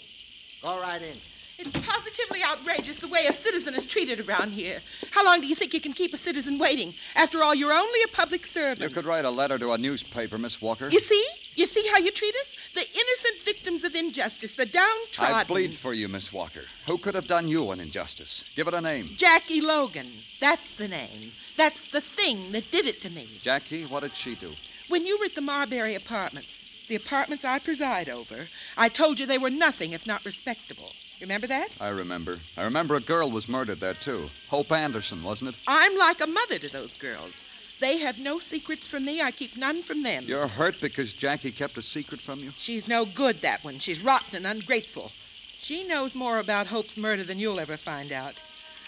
go 0.61 0.79
right 0.79 1.01
in. 1.01 1.17
It's 1.61 1.87
positively 1.87 2.39
outrageous 2.43 2.97
the 2.97 3.07
way 3.07 3.27
a 3.27 3.33
citizen 3.33 3.75
is 3.75 3.85
treated 3.85 4.27
around 4.27 4.51
here. 4.51 4.79
How 5.11 5.23
long 5.23 5.41
do 5.41 5.47
you 5.47 5.53
think 5.53 5.75
you 5.75 5.79
can 5.79 5.93
keep 5.93 6.11
a 6.11 6.17
citizen 6.17 6.57
waiting? 6.57 6.95
After 7.15 7.43
all, 7.43 7.53
you're 7.53 7.71
only 7.71 8.01
a 8.03 8.07
public 8.07 8.47
servant. 8.47 8.89
You 8.89 8.89
could 8.89 9.05
write 9.05 9.25
a 9.25 9.29
letter 9.29 9.59
to 9.59 9.73
a 9.73 9.77
newspaper, 9.77 10.39
Miss 10.39 10.59
Walker. 10.59 10.87
You 10.89 10.97
see? 10.97 11.23
You 11.53 11.67
see 11.67 11.87
how 11.91 11.99
you 11.99 12.09
treat 12.09 12.33
us? 12.35 12.53
The 12.73 12.81
innocent 12.81 13.41
victims 13.45 13.83
of 13.83 13.93
injustice, 13.93 14.55
the 14.55 14.65
downtrodden. 14.65 15.35
I 15.35 15.43
plead 15.43 15.75
for 15.75 15.93
you, 15.93 16.07
Miss 16.07 16.33
Walker. 16.33 16.63
Who 16.87 16.97
could 16.97 17.13
have 17.13 17.27
done 17.27 17.47
you 17.47 17.69
an 17.69 17.79
injustice? 17.79 18.43
Give 18.55 18.67
it 18.67 18.73
a 18.73 18.81
name. 18.81 19.11
Jackie 19.15 19.61
Logan. 19.61 20.11
That's 20.39 20.73
the 20.73 20.87
name. 20.87 21.33
That's 21.57 21.85
the 21.85 22.01
thing 22.01 22.53
that 22.53 22.71
did 22.71 22.87
it 22.87 23.01
to 23.01 23.11
me. 23.11 23.27
Jackie, 23.39 23.85
what 23.85 23.99
did 23.99 24.15
she 24.15 24.33
do? 24.33 24.53
When 24.89 25.05
you 25.05 25.19
were 25.19 25.25
at 25.25 25.35
the 25.35 25.41
Marbury 25.41 25.93
Apartments, 25.93 26.59
the 26.89 26.95
apartments 26.95 27.45
I 27.45 27.59
preside 27.59 28.09
over, 28.09 28.47
I 28.75 28.89
told 28.89 29.19
you 29.19 29.27
they 29.27 29.37
were 29.37 29.51
nothing 29.51 29.91
if 29.91 30.07
not 30.07 30.25
respectable. 30.25 30.93
Remember 31.21 31.47
that? 31.47 31.69
I 31.79 31.89
remember. 31.89 32.39
I 32.57 32.63
remember 32.63 32.95
a 32.95 32.99
girl 32.99 33.29
was 33.29 33.47
murdered 33.47 33.79
there, 33.79 33.93
too. 33.93 34.29
Hope 34.49 34.71
Anderson, 34.71 35.23
wasn't 35.23 35.51
it? 35.51 35.55
I'm 35.67 35.95
like 35.97 36.19
a 36.19 36.27
mother 36.27 36.57
to 36.57 36.67
those 36.67 36.93
girls. 36.93 37.43
They 37.79 37.99
have 37.99 38.19
no 38.19 38.39
secrets 38.39 38.87
from 38.87 39.05
me. 39.05 39.21
I 39.21 39.31
keep 39.31 39.55
none 39.55 39.83
from 39.83 40.03
them. 40.03 40.25
You're 40.27 40.47
hurt 40.47 40.81
because 40.81 41.13
Jackie 41.13 41.51
kept 41.51 41.77
a 41.77 41.81
secret 41.81 42.21
from 42.21 42.39
you? 42.39 42.51
She's 42.55 42.87
no 42.87 43.05
good, 43.05 43.37
that 43.37 43.63
one. 43.63 43.79
She's 43.79 44.03
rotten 44.03 44.35
and 44.35 44.47
ungrateful. 44.47 45.11
She 45.57 45.87
knows 45.87 46.15
more 46.15 46.39
about 46.39 46.67
Hope's 46.67 46.97
murder 46.97 47.23
than 47.23 47.39
you'll 47.39 47.59
ever 47.59 47.77
find 47.77 48.11
out. 48.11 48.35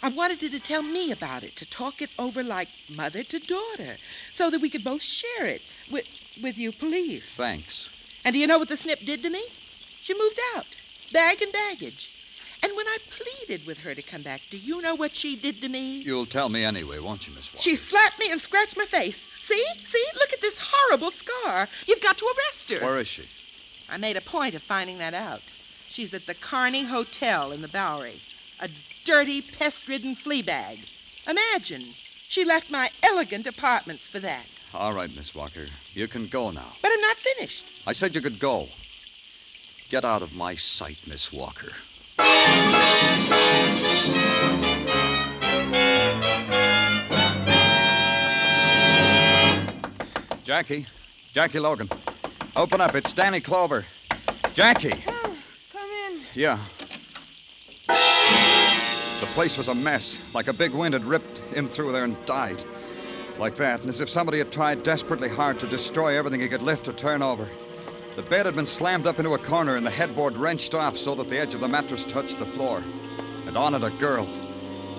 I 0.01 0.09
wanted 0.09 0.41
her 0.41 0.49
to 0.49 0.59
tell 0.59 0.81
me 0.81 1.11
about 1.11 1.43
it, 1.43 1.55
to 1.57 1.65
talk 1.65 2.01
it 2.01 2.09
over 2.19 2.43
like 2.43 2.67
mother 2.89 3.23
to 3.23 3.39
daughter, 3.39 3.97
so 4.31 4.49
that 4.49 4.59
we 4.59 4.69
could 4.69 4.83
both 4.83 5.01
share 5.01 5.45
it 5.45 5.61
with, 5.91 6.05
with 6.41 6.57
you 6.57 6.71
police. 6.71 7.35
Thanks. 7.35 7.89
And 8.25 8.33
do 8.33 8.39
you 8.39 8.47
know 8.47 8.57
what 8.57 8.69
the 8.69 8.77
snip 8.77 8.99
did 9.05 9.21
to 9.23 9.29
me? 9.29 9.43
She 10.01 10.13
moved 10.13 10.39
out, 10.55 10.75
bag 11.13 11.41
and 11.41 11.53
baggage. 11.53 12.11
And 12.63 12.71
when 12.77 12.87
I 12.87 12.97
pleaded 13.09 13.67
with 13.67 13.79
her 13.79 13.93
to 13.93 14.01
come 14.01 14.21
back, 14.21 14.41
do 14.49 14.57
you 14.57 14.81
know 14.81 14.95
what 14.95 15.17
she 15.17 15.35
did 15.35 15.59
to 15.61 15.67
me? 15.67 15.97
You'll 15.97 16.25
tell 16.25 16.47
me 16.47 16.63
anyway, 16.63 16.97
won't 16.97 17.27
you, 17.27 17.33
Miss 17.33 17.51
Walker? 17.51 17.61
She 17.61 17.75
slapped 17.75 18.19
me 18.19 18.31
and 18.31 18.41
scratched 18.41 18.77
my 18.77 18.85
face. 18.85 19.27
See? 19.41 19.65
See? 19.83 20.05
Look 20.15 20.31
at 20.31 20.39
this 20.39 20.57
horrible 20.71 21.11
scar. 21.11 21.67
You've 21.85 21.99
got 22.01 22.17
to 22.19 22.25
arrest 22.25 22.71
her. 22.71 22.79
Where 22.79 22.99
is 22.99 23.07
she? 23.07 23.25
I 23.89 23.97
made 23.97 24.15
a 24.15 24.21
point 24.21 24.55
of 24.55 24.63
finding 24.63 24.97
that 24.99 25.13
out. 25.13 25.41
She's 25.89 26.13
at 26.13 26.25
the 26.25 26.33
Carney 26.33 26.83
Hotel 26.83 27.51
in 27.51 27.61
the 27.61 27.67
Bowery. 27.67 28.21
A 28.61 28.69
dirty, 29.03 29.41
pest 29.41 29.89
ridden 29.89 30.15
flea 30.15 30.41
bag. 30.41 30.79
Imagine. 31.27 31.93
She 32.29 32.45
left 32.45 32.71
my 32.71 32.89
elegant 33.03 33.45
apartments 33.45 34.07
for 34.07 34.19
that. 34.19 34.47
All 34.73 34.93
right, 34.93 35.13
Miss 35.13 35.35
Walker. 35.35 35.67
You 35.93 36.07
can 36.07 36.27
go 36.27 36.49
now. 36.49 36.73
But 36.81 36.91
I'm 36.93 37.01
not 37.01 37.17
finished. 37.17 37.73
I 37.85 37.91
said 37.91 38.15
you 38.15 38.21
could 38.21 38.39
go. 38.39 38.69
Get 39.89 40.05
out 40.05 40.21
of 40.21 40.33
my 40.33 40.55
sight, 40.55 40.97
Miss 41.05 41.31
Walker. 41.31 41.73
Jackie. 50.43 50.85
Jackie 51.31 51.59
Logan. 51.59 51.89
Open 52.55 52.79
up. 52.79 52.93
It's 52.93 53.11
Danny 53.13 53.39
Clover. 53.39 53.85
Jackie. 54.53 55.03
Oh, 55.07 55.35
come 55.71 55.89
in. 56.07 56.19
Yeah. 56.35 56.59
The 57.87 59.27
place 59.33 59.57
was 59.57 59.67
a 59.69 59.73
mess. 59.73 60.19
Like 60.33 60.47
a 60.47 60.53
big 60.53 60.73
wind 60.73 60.93
had 60.93 61.05
ripped 61.05 61.39
him 61.55 61.67
through 61.67 61.91
there 61.91 62.03
and 62.03 62.23
died. 62.25 62.63
Like 63.39 63.55
that, 63.55 63.79
and 63.79 63.89
as 63.89 63.99
if 63.99 64.09
somebody 64.09 64.37
had 64.37 64.51
tried 64.51 64.83
desperately 64.83 65.27
hard 65.27 65.59
to 65.59 65.67
destroy 65.67 66.17
everything 66.17 66.39
he 66.39 66.47
could 66.47 66.61
lift 66.61 66.87
or 66.87 66.93
turn 66.93 67.23
over. 67.23 67.47
The 68.15 68.21
bed 68.21 68.45
had 68.45 68.55
been 68.55 68.67
slammed 68.67 69.07
up 69.07 69.17
into 69.17 69.33
a 69.33 69.39
corner 69.39 69.75
and 69.75 69.83
the 69.83 69.89
headboard 69.89 70.37
wrenched 70.37 70.75
off 70.75 70.97
so 70.97 71.15
that 71.15 71.29
the 71.29 71.39
edge 71.39 71.55
of 71.55 71.61
the 71.61 71.67
mattress 71.67 72.05
touched 72.05 72.37
the 72.37 72.45
floor. 72.45 72.83
And 73.47 73.57
on 73.57 73.73
it, 73.73 73.83
a 73.83 73.89
girl. 73.89 74.27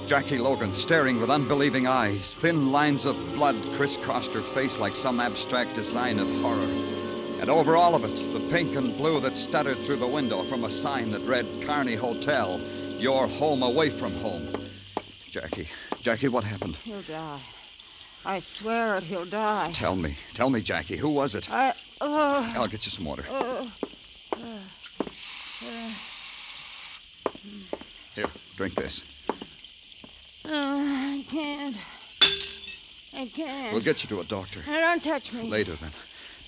Jackie 0.05 0.39
Logan, 0.39 0.75
staring 0.75 1.21
with 1.21 1.31
unbelieving 1.31 1.87
eyes. 1.87 2.35
Thin 2.35 2.73
lines 2.73 3.07
of 3.07 3.17
blood 3.35 3.57
crisscrossed 3.77 4.35
her 4.35 4.43
face 4.43 4.79
like 4.81 4.97
some 4.97 5.21
abstract 5.21 5.75
design 5.75 6.19
of 6.19 6.29
horror. 6.41 6.69
And 7.41 7.49
over 7.49 7.77
all 7.77 7.95
of 7.95 8.05
it, 8.05 8.17
the 8.33 8.51
pink 8.51 8.75
and 8.75 8.97
blue 8.97 9.21
that 9.21 9.39
stuttered 9.39 9.79
through 9.79 9.97
the 9.99 10.07
window 10.09 10.43
from 10.43 10.65
a 10.65 10.71
sign 10.71 11.13
that 11.13 11.23
read 11.23 11.47
Carney 11.63 11.95
Hotel, 11.95 12.61
your 12.99 13.29
home 13.29 13.63
away 13.63 13.91
from 13.91 14.13
home. 14.17 14.53
Jackie, 15.31 15.69
Jackie, 16.01 16.29
what 16.29 16.43
happened? 16.43 16.77
He'll 16.77 17.03
die. 17.03 17.41
I 18.25 18.41
swear 18.41 18.97
it, 18.97 19.05
he'll 19.05 19.25
die. 19.25 19.71
Tell 19.73 19.95
me, 19.95 20.17
tell 20.33 20.51
me, 20.51 20.63
Jackie, 20.63 20.97
who 20.97 21.11
was 21.11 21.35
it? 21.35 21.51
I. 21.51 21.75
Oh. 22.01 22.53
I'll 22.57 22.69
get 22.69 22.85
you 22.87 22.91
some 22.91 23.05
water. 23.05 23.25
Oh. 23.31 23.71
Here, 28.15 28.27
drink 28.57 28.75
this. 28.75 29.03
Oh, 30.45 30.53
I 30.53 31.25
can't. 31.29 31.77
I 33.13 33.27
can't. 33.27 33.73
We'll 33.73 33.83
get 33.83 34.03
you 34.03 34.09
to 34.11 34.21
a 34.21 34.25
doctor. 34.25 34.61
Now, 34.67 34.81
don't 34.81 35.03
touch 35.03 35.33
me. 35.33 35.49
Later, 35.49 35.75
then. 35.77 35.91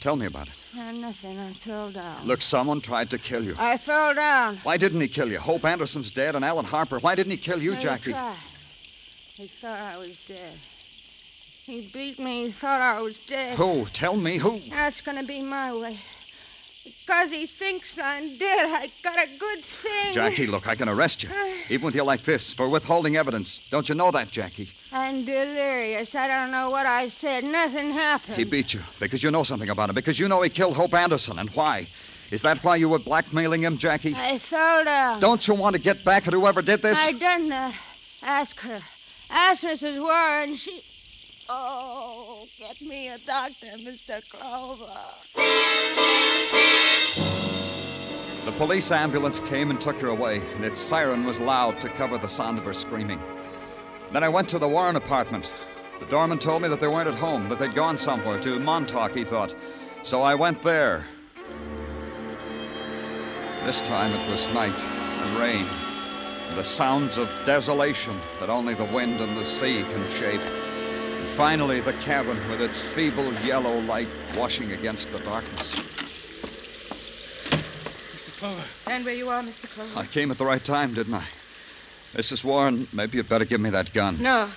Tell 0.01 0.17
me 0.17 0.27
about 0.27 0.49
it. 0.49 0.53
No, 0.75 0.91
nothing. 0.93 1.39
I 1.39 1.53
fell 1.55 1.91
down. 1.91 2.27
Look, 2.27 2.43
someone 2.43 2.81
tried 2.81 3.09
to 3.11 3.19
kill 3.19 3.43
you. 3.43 3.55
I 3.59 3.77
fell 3.79 4.15
down. 4.15 4.59
Why 4.63 4.77
didn't 4.77 5.01
he 5.01 5.09
kill 5.09 5.31
you? 5.31 5.39
Hope 5.39 5.65
Anderson's 5.65 6.11
dead 6.11 6.37
and 6.37 6.45
Alan 6.45 6.67
Harper. 6.67 6.99
Why 6.99 7.15
didn't 7.15 7.31
he 7.31 7.39
kill 7.39 7.63
you, 7.63 7.73
He 7.73 7.79
Jackie? 7.79 8.11
tried. 8.13 8.37
He 9.35 9.51
thought 9.61 9.81
I 9.81 9.97
was 9.97 10.17
dead. 10.29 10.59
He 11.67 11.91
beat 11.93 12.21
me. 12.21 12.45
He 12.45 12.53
thought 12.53 12.81
I 12.81 13.03
was 13.03 13.19
dead. 13.19 13.59
Who? 13.59 13.87
Tell 13.87 14.17
me 14.17 14.39
who. 14.39 14.61
That's 14.71 15.01
gonna 15.01 15.25
be 15.25 15.43
my 15.43 15.75
way. 15.75 15.99
Because 16.85 17.33
he 17.33 17.47
thinks 17.47 17.99
I'm 17.99 18.39
dead, 18.39 18.67
I 18.69 18.93
got 19.03 19.19
a 19.19 19.27
good 19.37 19.65
thing. 19.65 20.13
Jackie, 20.13 20.47
look, 20.47 20.69
I 20.69 20.77
can 20.77 20.89
arrest 20.89 21.25
you. 21.25 21.31
Even 21.69 21.87
with 21.87 21.97
you 21.97 22.05
like 22.05 22.23
this, 22.23 22.53
for 22.53 22.69
withholding 22.69 23.17
evidence. 23.17 23.61
Don't 23.69 23.89
you 23.89 23.97
know 23.97 24.13
that, 24.13 24.31
Jackie? 24.31 24.71
I'm 24.93 25.25
delirious. 25.25 26.15
I 26.15 26.29
don't 26.29 26.53
know 26.53 26.71
what 26.71 26.87
I 26.87 27.09
said. 27.09 27.43
Nothing 27.43 27.91
happened. 27.91 28.37
He 28.37 28.45
beat 28.45 28.73
you 28.73 28.83
because 29.01 29.25
you 29.25 29.33
know 29.33 29.43
something 29.43 29.69
about 29.69 29.89
him, 29.89 29.97
because 29.97 30.21
you 30.21 30.29
know 30.29 30.43
he 30.43 30.51
killed 30.51 30.77
Hope 30.77 30.95
Anderson. 30.95 31.41
And 31.41 31.51
why? 31.51 31.89
Is 32.31 32.43
that 32.43 32.63
why 32.63 32.77
you 32.77 32.89
were 32.89 33.01
blackmailing 33.01 33.63
him, 33.65 33.77
Jackie? 33.77 34.15
I 34.15 34.39
fell 34.39 34.85
down. 34.85 35.19
Don't 35.19 35.49
you 35.49 35.55
want 35.55 35.75
to 35.75 35.83
get 35.83 36.05
back 36.05 36.29
at 36.29 36.33
whoever 36.33 36.63
did 36.63 36.83
this? 36.83 36.97
I 36.97 37.11
done 37.11 37.49
that. 37.49 37.75
Ask 38.23 38.61
her. 38.61 38.83
Ask 39.29 39.65
Mrs. 39.65 40.01
Warren. 40.01 40.55
She. 40.55 40.85
Oh, 41.49 42.47
get 42.59 42.81
me 42.81 43.09
a 43.09 43.19
doctor, 43.19 43.69
Mr. 43.79 44.21
Clover. 44.31 44.91
The 48.45 48.53
police 48.53 48.91
ambulance 48.91 49.41
came 49.41 49.71
and 49.71 49.81
took 49.81 50.01
her 50.01 50.09
away, 50.09 50.41
and 50.55 50.65
its 50.65 50.81
siren 50.81 51.25
was 51.25 51.41
loud 51.41 51.81
to 51.81 51.89
cover 51.89 52.19
the 52.19 52.29
sound 52.29 52.59
of 52.59 52.65
her 52.65 52.73
screaming. 52.73 53.21
Then 54.13 54.25
I 54.25 54.29
went 54.29 54.49
to 54.51 54.59
the 54.59 54.69
Warren 54.69 54.97
apartment. 54.97 55.53
The 56.01 56.07
doorman 56.07 56.39
told 56.39 56.63
me 56.63 56.69
that 56.69 56.81
they 56.81 56.89
weren't 56.89 57.09
at 57.09 57.19
home, 57.19 57.49
that 57.49 57.59
they'd 57.59 57.75
gone 57.75 57.97
somewhere, 57.97 58.41
to 58.41 58.59
Montauk, 58.59 59.15
he 59.15 59.25
thought. 59.25 59.55
So 60.03 60.23
I 60.23 60.35
went 60.35 60.63
there. 60.63 61.05
This 63.65 63.83
time 63.83 64.13
it 64.13 64.31
was 64.31 64.47
night 64.55 64.85
and 64.85 65.39
rain, 65.39 65.67
and 66.49 66.59
the 66.59 66.65
sounds 66.65 67.19
of 67.19 67.33
desolation 67.45 68.17
that 68.39 68.51
only 68.51 68.75
the 68.75 68.85
wind 68.85 69.21
and 69.21 69.37
the 69.37 69.45
sea 69.45 69.83
can 69.83 70.09
shape. 70.09 70.41
And 71.37 71.43
finally, 71.43 71.81
the 71.83 71.93
cabin 71.93 72.39
with 72.49 72.63
its 72.63 72.81
feeble 72.81 73.31
yellow 73.45 73.79
light 73.81 74.09
washing 74.39 74.73
against 74.73 75.13
the 75.13 75.19
darkness. 75.19 75.75
Mr. 78.15 78.39
Clover. 78.39 78.63
Stand 78.63 79.05
where 79.05 79.15
you 79.15 79.29
are, 79.29 79.43
Mr. 79.43 79.69
Clover. 79.69 80.01
I 80.01 80.07
came 80.07 80.31
at 80.31 80.39
the 80.39 80.47
right 80.47 80.65
time, 80.65 80.95
didn't 80.95 81.13
I? 81.13 81.27
Mrs. 82.15 82.43
Warren, 82.43 82.87
maybe 82.95 83.19
you'd 83.19 83.29
better 83.29 83.45
give 83.45 83.61
me 83.61 83.69
that 83.69 83.93
gun. 83.93 84.17
No. 84.23 84.49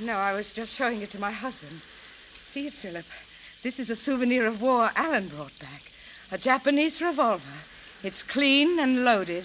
No, 0.00 0.14
I 0.14 0.34
was 0.34 0.50
just 0.50 0.74
showing 0.74 1.02
it 1.02 1.12
to 1.12 1.20
my 1.20 1.30
husband. 1.30 1.82
See 2.40 2.66
it, 2.66 2.72
Philip. 2.72 3.06
This 3.62 3.78
is 3.78 3.88
a 3.88 3.94
souvenir 3.94 4.44
of 4.44 4.60
war 4.60 4.90
Alan 4.96 5.28
brought 5.28 5.56
back. 5.60 5.82
A 6.32 6.38
Japanese 6.38 7.00
revolver. 7.00 7.62
It's 8.02 8.24
clean 8.24 8.80
and 8.80 9.04
loaded. 9.04 9.44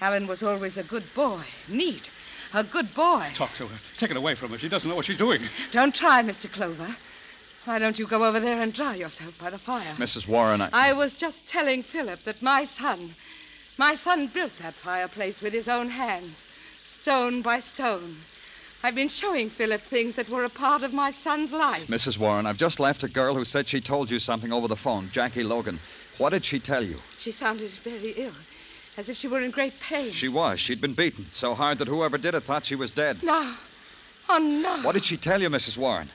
Alan 0.00 0.26
was 0.26 0.42
always 0.42 0.78
a 0.78 0.82
good 0.82 1.12
boy. 1.14 1.42
Neat. 1.68 2.08
A 2.54 2.64
good 2.64 2.94
boy. 2.94 3.26
Talk 3.34 3.54
to 3.56 3.66
her. 3.66 3.78
Take 3.96 4.10
it 4.10 4.16
away 4.16 4.34
from 4.34 4.50
her. 4.50 4.58
She 4.58 4.68
doesn't 4.68 4.88
know 4.88 4.96
what 4.96 5.04
she's 5.04 5.18
doing. 5.18 5.40
Don't 5.72 5.94
try, 5.94 6.22
Mr. 6.22 6.50
Clover. 6.50 6.96
Why 7.64 7.78
don't 7.80 7.98
you 7.98 8.06
go 8.06 8.24
over 8.24 8.38
there 8.38 8.62
and 8.62 8.72
dry 8.72 8.94
yourself 8.94 9.40
by 9.40 9.50
the 9.50 9.58
fire? 9.58 9.94
Mrs. 9.96 10.28
Warren, 10.28 10.60
I. 10.60 10.70
I 10.72 10.92
was 10.92 11.14
just 11.14 11.48
telling 11.48 11.82
Philip 11.82 12.22
that 12.22 12.40
my 12.40 12.64
son, 12.64 13.10
my 13.76 13.94
son 13.94 14.28
built 14.28 14.56
that 14.58 14.74
fireplace 14.74 15.42
with 15.42 15.52
his 15.52 15.68
own 15.68 15.88
hands, 15.88 16.46
stone 16.80 17.42
by 17.42 17.58
stone. 17.58 18.18
I've 18.84 18.94
been 18.94 19.08
showing 19.08 19.50
Philip 19.50 19.80
things 19.80 20.14
that 20.14 20.28
were 20.28 20.44
a 20.44 20.48
part 20.48 20.84
of 20.84 20.94
my 20.94 21.10
son's 21.10 21.52
life. 21.52 21.88
Mrs. 21.88 22.18
Warren, 22.18 22.46
I've 22.46 22.56
just 22.56 22.78
left 22.78 23.02
a 23.02 23.08
girl 23.08 23.34
who 23.34 23.44
said 23.44 23.66
she 23.66 23.80
told 23.80 24.12
you 24.12 24.20
something 24.20 24.52
over 24.52 24.68
the 24.68 24.76
phone, 24.76 25.08
Jackie 25.10 25.42
Logan. 25.42 25.80
What 26.18 26.30
did 26.30 26.44
she 26.44 26.60
tell 26.60 26.84
you? 26.84 26.96
She 27.18 27.32
sounded 27.32 27.70
very 27.70 28.10
ill, 28.12 28.32
as 28.96 29.08
if 29.08 29.16
she 29.16 29.28
were 29.28 29.40
in 29.40 29.50
great 29.50 29.78
pain. 29.80 30.10
She 30.10 30.28
was. 30.28 30.58
She'd 30.60 30.80
been 30.80 30.94
beaten 30.94 31.26
so 31.32 31.54
hard 31.54 31.78
that 31.78 31.88
whoever 31.88 32.18
did 32.18 32.34
it 32.34 32.42
thought 32.42 32.64
she 32.64 32.76
was 32.76 32.90
dead. 32.90 33.22
No. 33.22 33.54
Oh, 34.28 34.38
no. 34.38 34.82
What 34.82 34.92
did 34.92 35.04
she 35.04 35.16
tell 35.16 35.40
you, 35.40 35.50
Mrs. 35.50 35.78
Warren? 35.78 36.08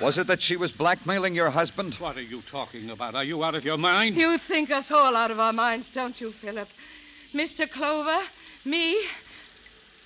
Was 0.00 0.18
it 0.18 0.26
that 0.26 0.42
she 0.42 0.56
was 0.56 0.72
blackmailing 0.72 1.34
your 1.34 1.50
husband? 1.50 1.94
What 1.94 2.16
are 2.16 2.22
you 2.22 2.40
talking 2.42 2.90
about? 2.90 3.14
Are 3.14 3.22
you 3.22 3.44
out 3.44 3.54
of 3.54 3.64
your 3.64 3.76
mind? 3.76 4.16
You 4.16 4.38
think 4.38 4.70
us 4.70 4.90
all 4.90 5.14
out 5.14 5.30
of 5.30 5.38
our 5.38 5.52
minds, 5.52 5.90
don't 5.90 6.20
you, 6.20 6.32
Philip? 6.32 6.68
Mr. 7.32 7.70
Clover, 7.70 8.24
me. 8.64 9.04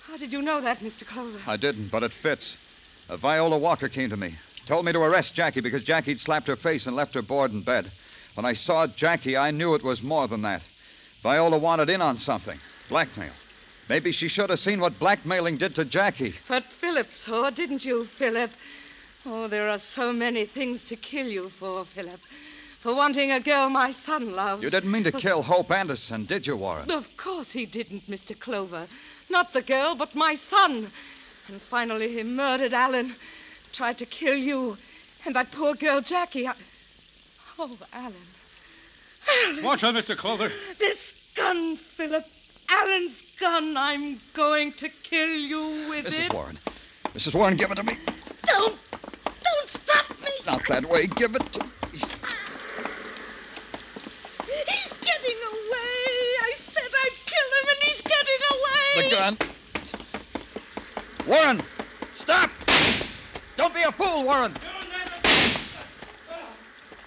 How 0.07 0.17
did 0.17 0.31
you 0.31 0.41
know 0.41 0.61
that, 0.61 0.79
Mr. 0.79 1.05
Clover? 1.05 1.39
I 1.47 1.57
didn't, 1.57 1.89
but 1.89 2.03
it 2.03 2.11
fits. 2.11 2.57
Uh, 3.09 3.17
Viola 3.17 3.57
Walker 3.57 3.87
came 3.87 4.09
to 4.11 4.17
me, 4.17 4.35
told 4.65 4.85
me 4.85 4.91
to 4.91 5.01
arrest 5.01 5.35
Jackie 5.35 5.61
because 5.61 5.83
Jackie'd 5.83 6.19
slapped 6.19 6.47
her 6.47 6.55
face 6.55 6.85
and 6.85 6.95
left 6.95 7.15
her 7.15 7.21
bored 7.23 7.51
in 7.51 7.61
bed. 7.61 7.89
When 8.35 8.45
I 8.45 8.53
saw 8.53 8.85
Jackie, 8.85 9.37
I 9.37 9.51
knew 9.51 9.73
it 9.73 9.83
was 9.83 10.03
more 10.03 10.27
than 10.27 10.43
that. 10.43 10.63
Viola 11.21 11.57
wanted 11.57 11.89
in 11.89 12.01
on 12.01 12.17
something 12.17 12.59
blackmail. 12.87 13.31
Maybe 13.89 14.11
she 14.11 14.27
should 14.27 14.49
have 14.49 14.59
seen 14.59 14.79
what 14.79 14.99
blackmailing 14.99 15.57
did 15.57 15.75
to 15.75 15.83
Jackie. 15.83 16.35
But 16.47 16.63
Philip 16.63 17.11
saw, 17.11 17.49
didn't 17.49 17.83
you, 17.83 18.05
Philip? 18.05 18.51
Oh, 19.25 19.47
there 19.47 19.67
are 19.67 19.79
so 19.79 20.13
many 20.13 20.45
things 20.45 20.83
to 20.85 20.95
kill 20.95 21.27
you 21.27 21.49
for, 21.49 21.83
Philip. 21.83 22.19
For 22.79 22.95
wanting 22.95 23.31
a 23.31 23.41
girl 23.41 23.69
my 23.69 23.91
son 23.91 24.33
loved. 24.35 24.63
You 24.63 24.69
didn't 24.69 24.91
mean 24.91 25.03
to 25.03 25.11
kill 25.11 25.41
Hope 25.41 25.71
Anderson, 25.71 26.23
did 26.23 26.47
you, 26.47 26.55
Warren? 26.55 26.89
Of 26.89 27.17
course 27.17 27.51
he 27.51 27.65
didn't, 27.65 28.07
Mr. 28.09 28.39
Clover. 28.39 28.87
Not 29.29 29.51
the 29.51 29.61
girl, 29.61 29.95
but 29.95 30.15
my 30.15 30.35
son. 30.35 30.87
And 31.49 31.61
finally 31.61 32.13
he 32.13 32.23
murdered 32.23 32.73
Alan, 32.73 33.15
tried 33.73 33.97
to 33.97 34.05
kill 34.05 34.35
you, 34.35 34.77
and 35.25 35.35
that 35.35 35.51
poor 35.51 35.73
girl, 35.73 35.99
Jackie. 35.99 36.47
I... 36.47 36.53
Oh, 37.57 37.77
Alan. 37.91 38.38
Alan. 39.29 39.63
Watch 39.63 39.81
her, 39.81 39.91
Mr. 39.91 40.15
Clover. 40.17 40.51
This 40.77 41.13
gun, 41.35 41.75
Philip. 41.75 42.25
Alan's 42.69 43.21
gun. 43.39 43.75
I'm 43.77 44.19
going 44.33 44.71
to 44.73 44.89
kill 44.89 45.35
you 45.35 45.87
with 45.89 46.05
Mrs. 46.05 46.25
it. 46.25 46.31
Mrs. 46.31 46.33
Warren. 46.33 46.57
Mrs. 47.13 47.35
Warren, 47.35 47.57
give 47.57 47.71
it 47.71 47.75
to 47.75 47.83
me. 47.83 47.97
Don't. 48.43 48.77
Don't 49.23 49.69
stop 49.69 50.09
me. 50.21 50.31
Not 50.45 50.65
that 50.67 50.85
way. 50.85 51.07
Give 51.07 51.35
it 51.35 51.51
to 51.53 51.63
me. 51.63 51.69
He's 51.91 52.03
getting 55.01 55.39
away. 55.53 56.37
I 56.41 56.53
said 56.57 56.91
I'd 57.03 57.17
kill 57.25 57.49
him, 57.57 57.67
and 57.69 57.79
he's 57.83 58.01
getting 58.01 58.41
away. 58.51 59.03
The 59.03 59.09
gun. 59.15 59.37
Warren! 61.29 61.61
Stop! 62.15 62.49
Don't 63.55 63.73
be 63.73 63.83
a 63.83 63.91
fool, 63.91 64.23
Warren! 64.23 64.51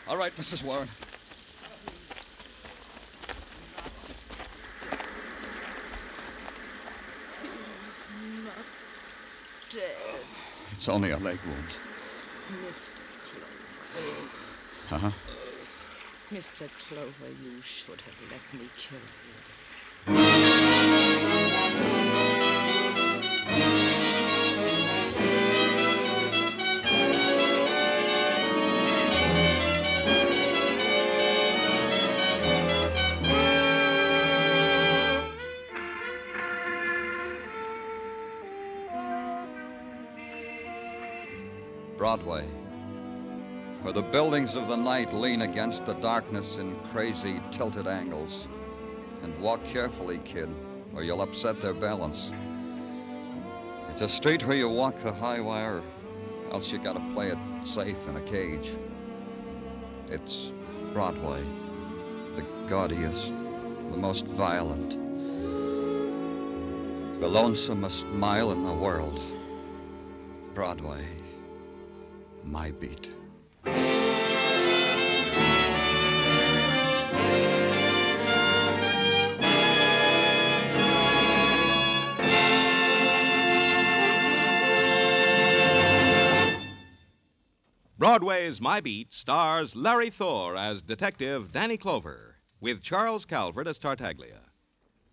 All 0.06 0.16
right, 0.16 0.32
Mrs. 0.36 0.62
Warren. 0.62 0.88
Dead, 9.70 10.20
It's 10.82 10.88
only 10.88 11.12
a 11.12 11.16
leg 11.16 11.38
wound. 11.46 11.76
Mr. 12.66 12.90
Clover. 13.30 14.96
Uh 14.96 14.98
huh. 14.98 15.10
Mr. 16.32 16.68
Clover, 16.88 17.30
you 17.40 17.60
should 17.60 18.00
have 18.00 18.18
let 18.32 18.60
me 18.60 18.68
kill 18.76 18.98
him. 18.98 19.61
Broadway, 42.02 42.44
where 43.82 43.92
the 43.92 44.02
buildings 44.02 44.56
of 44.56 44.66
the 44.66 44.74
night 44.74 45.14
lean 45.14 45.42
against 45.42 45.86
the 45.86 45.92
darkness 45.92 46.56
in 46.56 46.74
crazy, 46.90 47.40
tilted 47.52 47.86
angles. 47.86 48.48
And 49.22 49.38
walk 49.40 49.62
carefully, 49.62 50.18
kid, 50.24 50.48
or 50.96 51.04
you'll 51.04 51.22
upset 51.22 51.60
their 51.60 51.74
balance. 51.74 52.32
It's 53.88 54.00
a 54.00 54.08
street 54.08 54.44
where 54.44 54.56
you 54.56 54.68
walk 54.68 55.00
the 55.00 55.12
high 55.12 55.38
wire, 55.38 55.80
else 56.50 56.72
you 56.72 56.80
gotta 56.80 56.98
play 57.14 57.28
it 57.28 57.38
safe 57.62 58.08
in 58.08 58.16
a 58.16 58.22
cage. 58.22 58.76
It's 60.08 60.50
Broadway, 60.92 61.44
the 62.34 62.42
gaudiest, 62.68 63.28
the 63.28 63.96
most 63.96 64.26
violent, 64.26 64.98
the 67.20 67.28
lonesomest 67.28 68.10
mile 68.10 68.50
in 68.50 68.66
the 68.66 68.74
world. 68.74 69.22
Broadway, 70.52 71.06
my 72.44 72.70
beat. 72.72 73.10
Broadway's 88.02 88.60
My 88.60 88.80
Beat 88.80 89.14
stars 89.14 89.76
Larry 89.76 90.10
Thor 90.10 90.56
as 90.56 90.82
Detective 90.82 91.52
Danny 91.52 91.76
Clover, 91.76 92.38
with 92.60 92.82
Charles 92.82 93.24
Calvert 93.24 93.68
as 93.68 93.78
Tartaglia. 93.78 94.40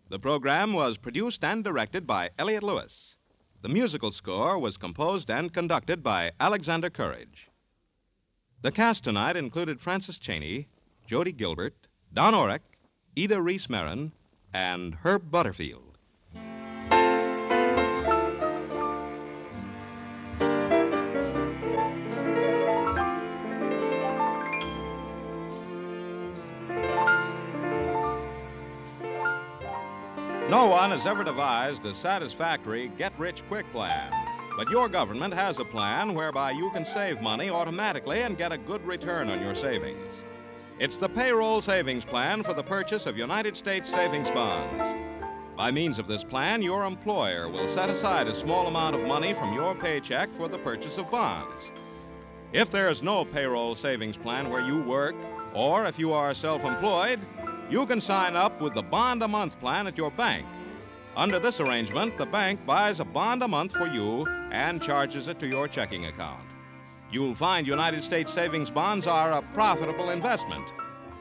The 0.10 0.18
program 0.18 0.74
was 0.74 0.98
produced 0.98 1.44
and 1.44 1.64
directed 1.64 2.08
by 2.08 2.32
Elliott 2.40 2.64
Lewis. 2.64 3.16
The 3.62 3.68
musical 3.70 4.14
score 4.14 4.58
was 4.58 4.78
composed 4.78 5.30
and 5.30 5.54
conducted 5.54 6.02
by 6.02 6.32
Alexander 6.40 6.90
Courage. 6.90 7.50
The 8.62 8.72
cast 8.72 9.04
tonight 9.04 9.36
included 9.36 9.82
Francis 9.82 10.18
Cheney, 10.18 10.68
Jody 11.06 11.34
Gilbert, 11.34 11.88
Don 12.14 12.34
Orrick, 12.34 12.62
Ida 13.18 13.42
Reese 13.42 13.68
Merrin, 13.68 14.14
and 14.54 14.96
Herb 15.04 15.30
Butterfield. 15.30 15.89
No 30.60 30.66
one 30.66 30.92
has 30.92 31.06
ever 31.06 31.24
devised 31.24 31.86
a 31.86 31.94
satisfactory 31.94 32.92
get 32.98 33.18
rich 33.18 33.48
quick 33.48 33.66
plan. 33.72 34.12
But 34.58 34.70
your 34.70 34.90
government 34.90 35.34
has 35.34 35.58
a 35.58 35.64
plan 35.64 36.14
whereby 36.14 36.52
you 36.52 36.70
can 36.72 36.84
save 36.84 37.22
money 37.22 37.50
automatically 37.50 38.24
and 38.24 38.38
get 38.38 38.52
a 38.52 38.58
good 38.58 38.86
return 38.86 39.30
on 39.30 39.42
your 39.42 39.56
savings. 39.56 40.26
It's 40.78 40.98
the 40.98 41.08
payroll 41.08 41.62
savings 41.62 42.04
plan 42.04 42.44
for 42.44 42.54
the 42.54 42.62
purchase 42.62 43.06
of 43.06 43.18
United 43.18 43.56
States 43.56 43.90
savings 43.90 44.30
bonds. 44.32 45.00
By 45.56 45.72
means 45.72 45.98
of 45.98 46.10
this 46.10 46.26
plan, 46.26 46.62
your 46.62 46.84
employer 46.84 47.48
will 47.48 47.70
set 47.70 47.90
aside 47.90 48.28
a 48.28 48.36
small 48.36 48.68
amount 48.68 48.98
of 48.98 49.08
money 49.08 49.34
from 49.34 49.54
your 49.54 49.74
paycheck 49.76 50.30
for 50.36 50.50
the 50.50 50.58
purchase 50.58 50.98
of 50.98 51.10
bonds. 51.10 51.72
If 52.52 52.70
there 52.70 52.90
is 52.90 53.02
no 53.02 53.24
payroll 53.24 53.76
savings 53.76 54.18
plan 54.18 54.50
where 54.50 54.68
you 54.68 54.82
work, 54.82 55.16
or 55.54 55.86
if 55.86 55.98
you 55.98 56.12
are 56.12 56.34
self 56.34 56.66
employed, 56.66 57.22
you 57.70 57.86
can 57.86 58.02
sign 58.02 58.36
up 58.36 58.60
with 58.62 58.74
the 58.74 58.82
bond 58.82 59.22
a 59.22 59.28
month 59.28 59.60
plan 59.60 59.88
at 59.88 59.98
your 59.98 60.12
bank. 60.12 60.46
Under 61.16 61.40
this 61.40 61.60
arrangement, 61.60 62.18
the 62.18 62.26
bank 62.26 62.66
buys 62.66 63.00
a 63.00 63.06
bond 63.06 63.44
a 63.44 63.48
month 63.48 63.74
for 63.74 63.88
you 63.88 64.26
and 64.52 64.82
charges 64.82 65.28
it 65.28 65.40
to 65.40 65.48
your 65.48 65.68
checking 65.68 66.06
account. 66.06 66.46
You'll 67.12 67.36
find 67.36 67.68
United 67.68 68.04
States 68.04 68.34
savings 68.34 68.72
bonds 68.72 69.08
are 69.08 69.34
a 69.34 69.42
profitable 69.54 70.10
investment, 70.12 70.72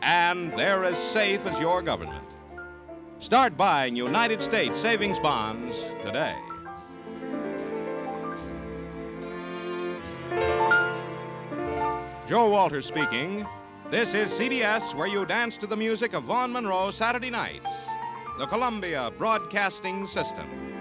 and 0.03 0.53
they're 0.57 0.85
as 0.85 0.99
safe 0.99 1.45
as 1.47 1.59
your 1.59 1.83
government. 1.83 2.25
Start 3.19 3.57
buying 3.57 3.97
United 3.97 4.41
States 4.41 4.79
savings 4.79 5.19
bonds 5.19 5.79
today. 6.05 6.37
Joe 12.27 12.51
Walters 12.51 12.87
speaking. 12.87 13.47
This 13.91 14.13
is 14.13 14.39
CBS, 14.39 14.95
where 14.95 15.07
you 15.07 15.25
dance 15.25 15.57
to 15.57 15.67
the 15.67 15.75
music 15.75 16.13
of 16.13 16.25
Vaughn 16.25 16.53
Monroe 16.53 16.91
Saturday 16.91 17.31
nights. 17.31 17.71
The 18.39 18.45
Columbia 18.45 19.11
Broadcasting 19.17 20.07
System. 20.07 20.78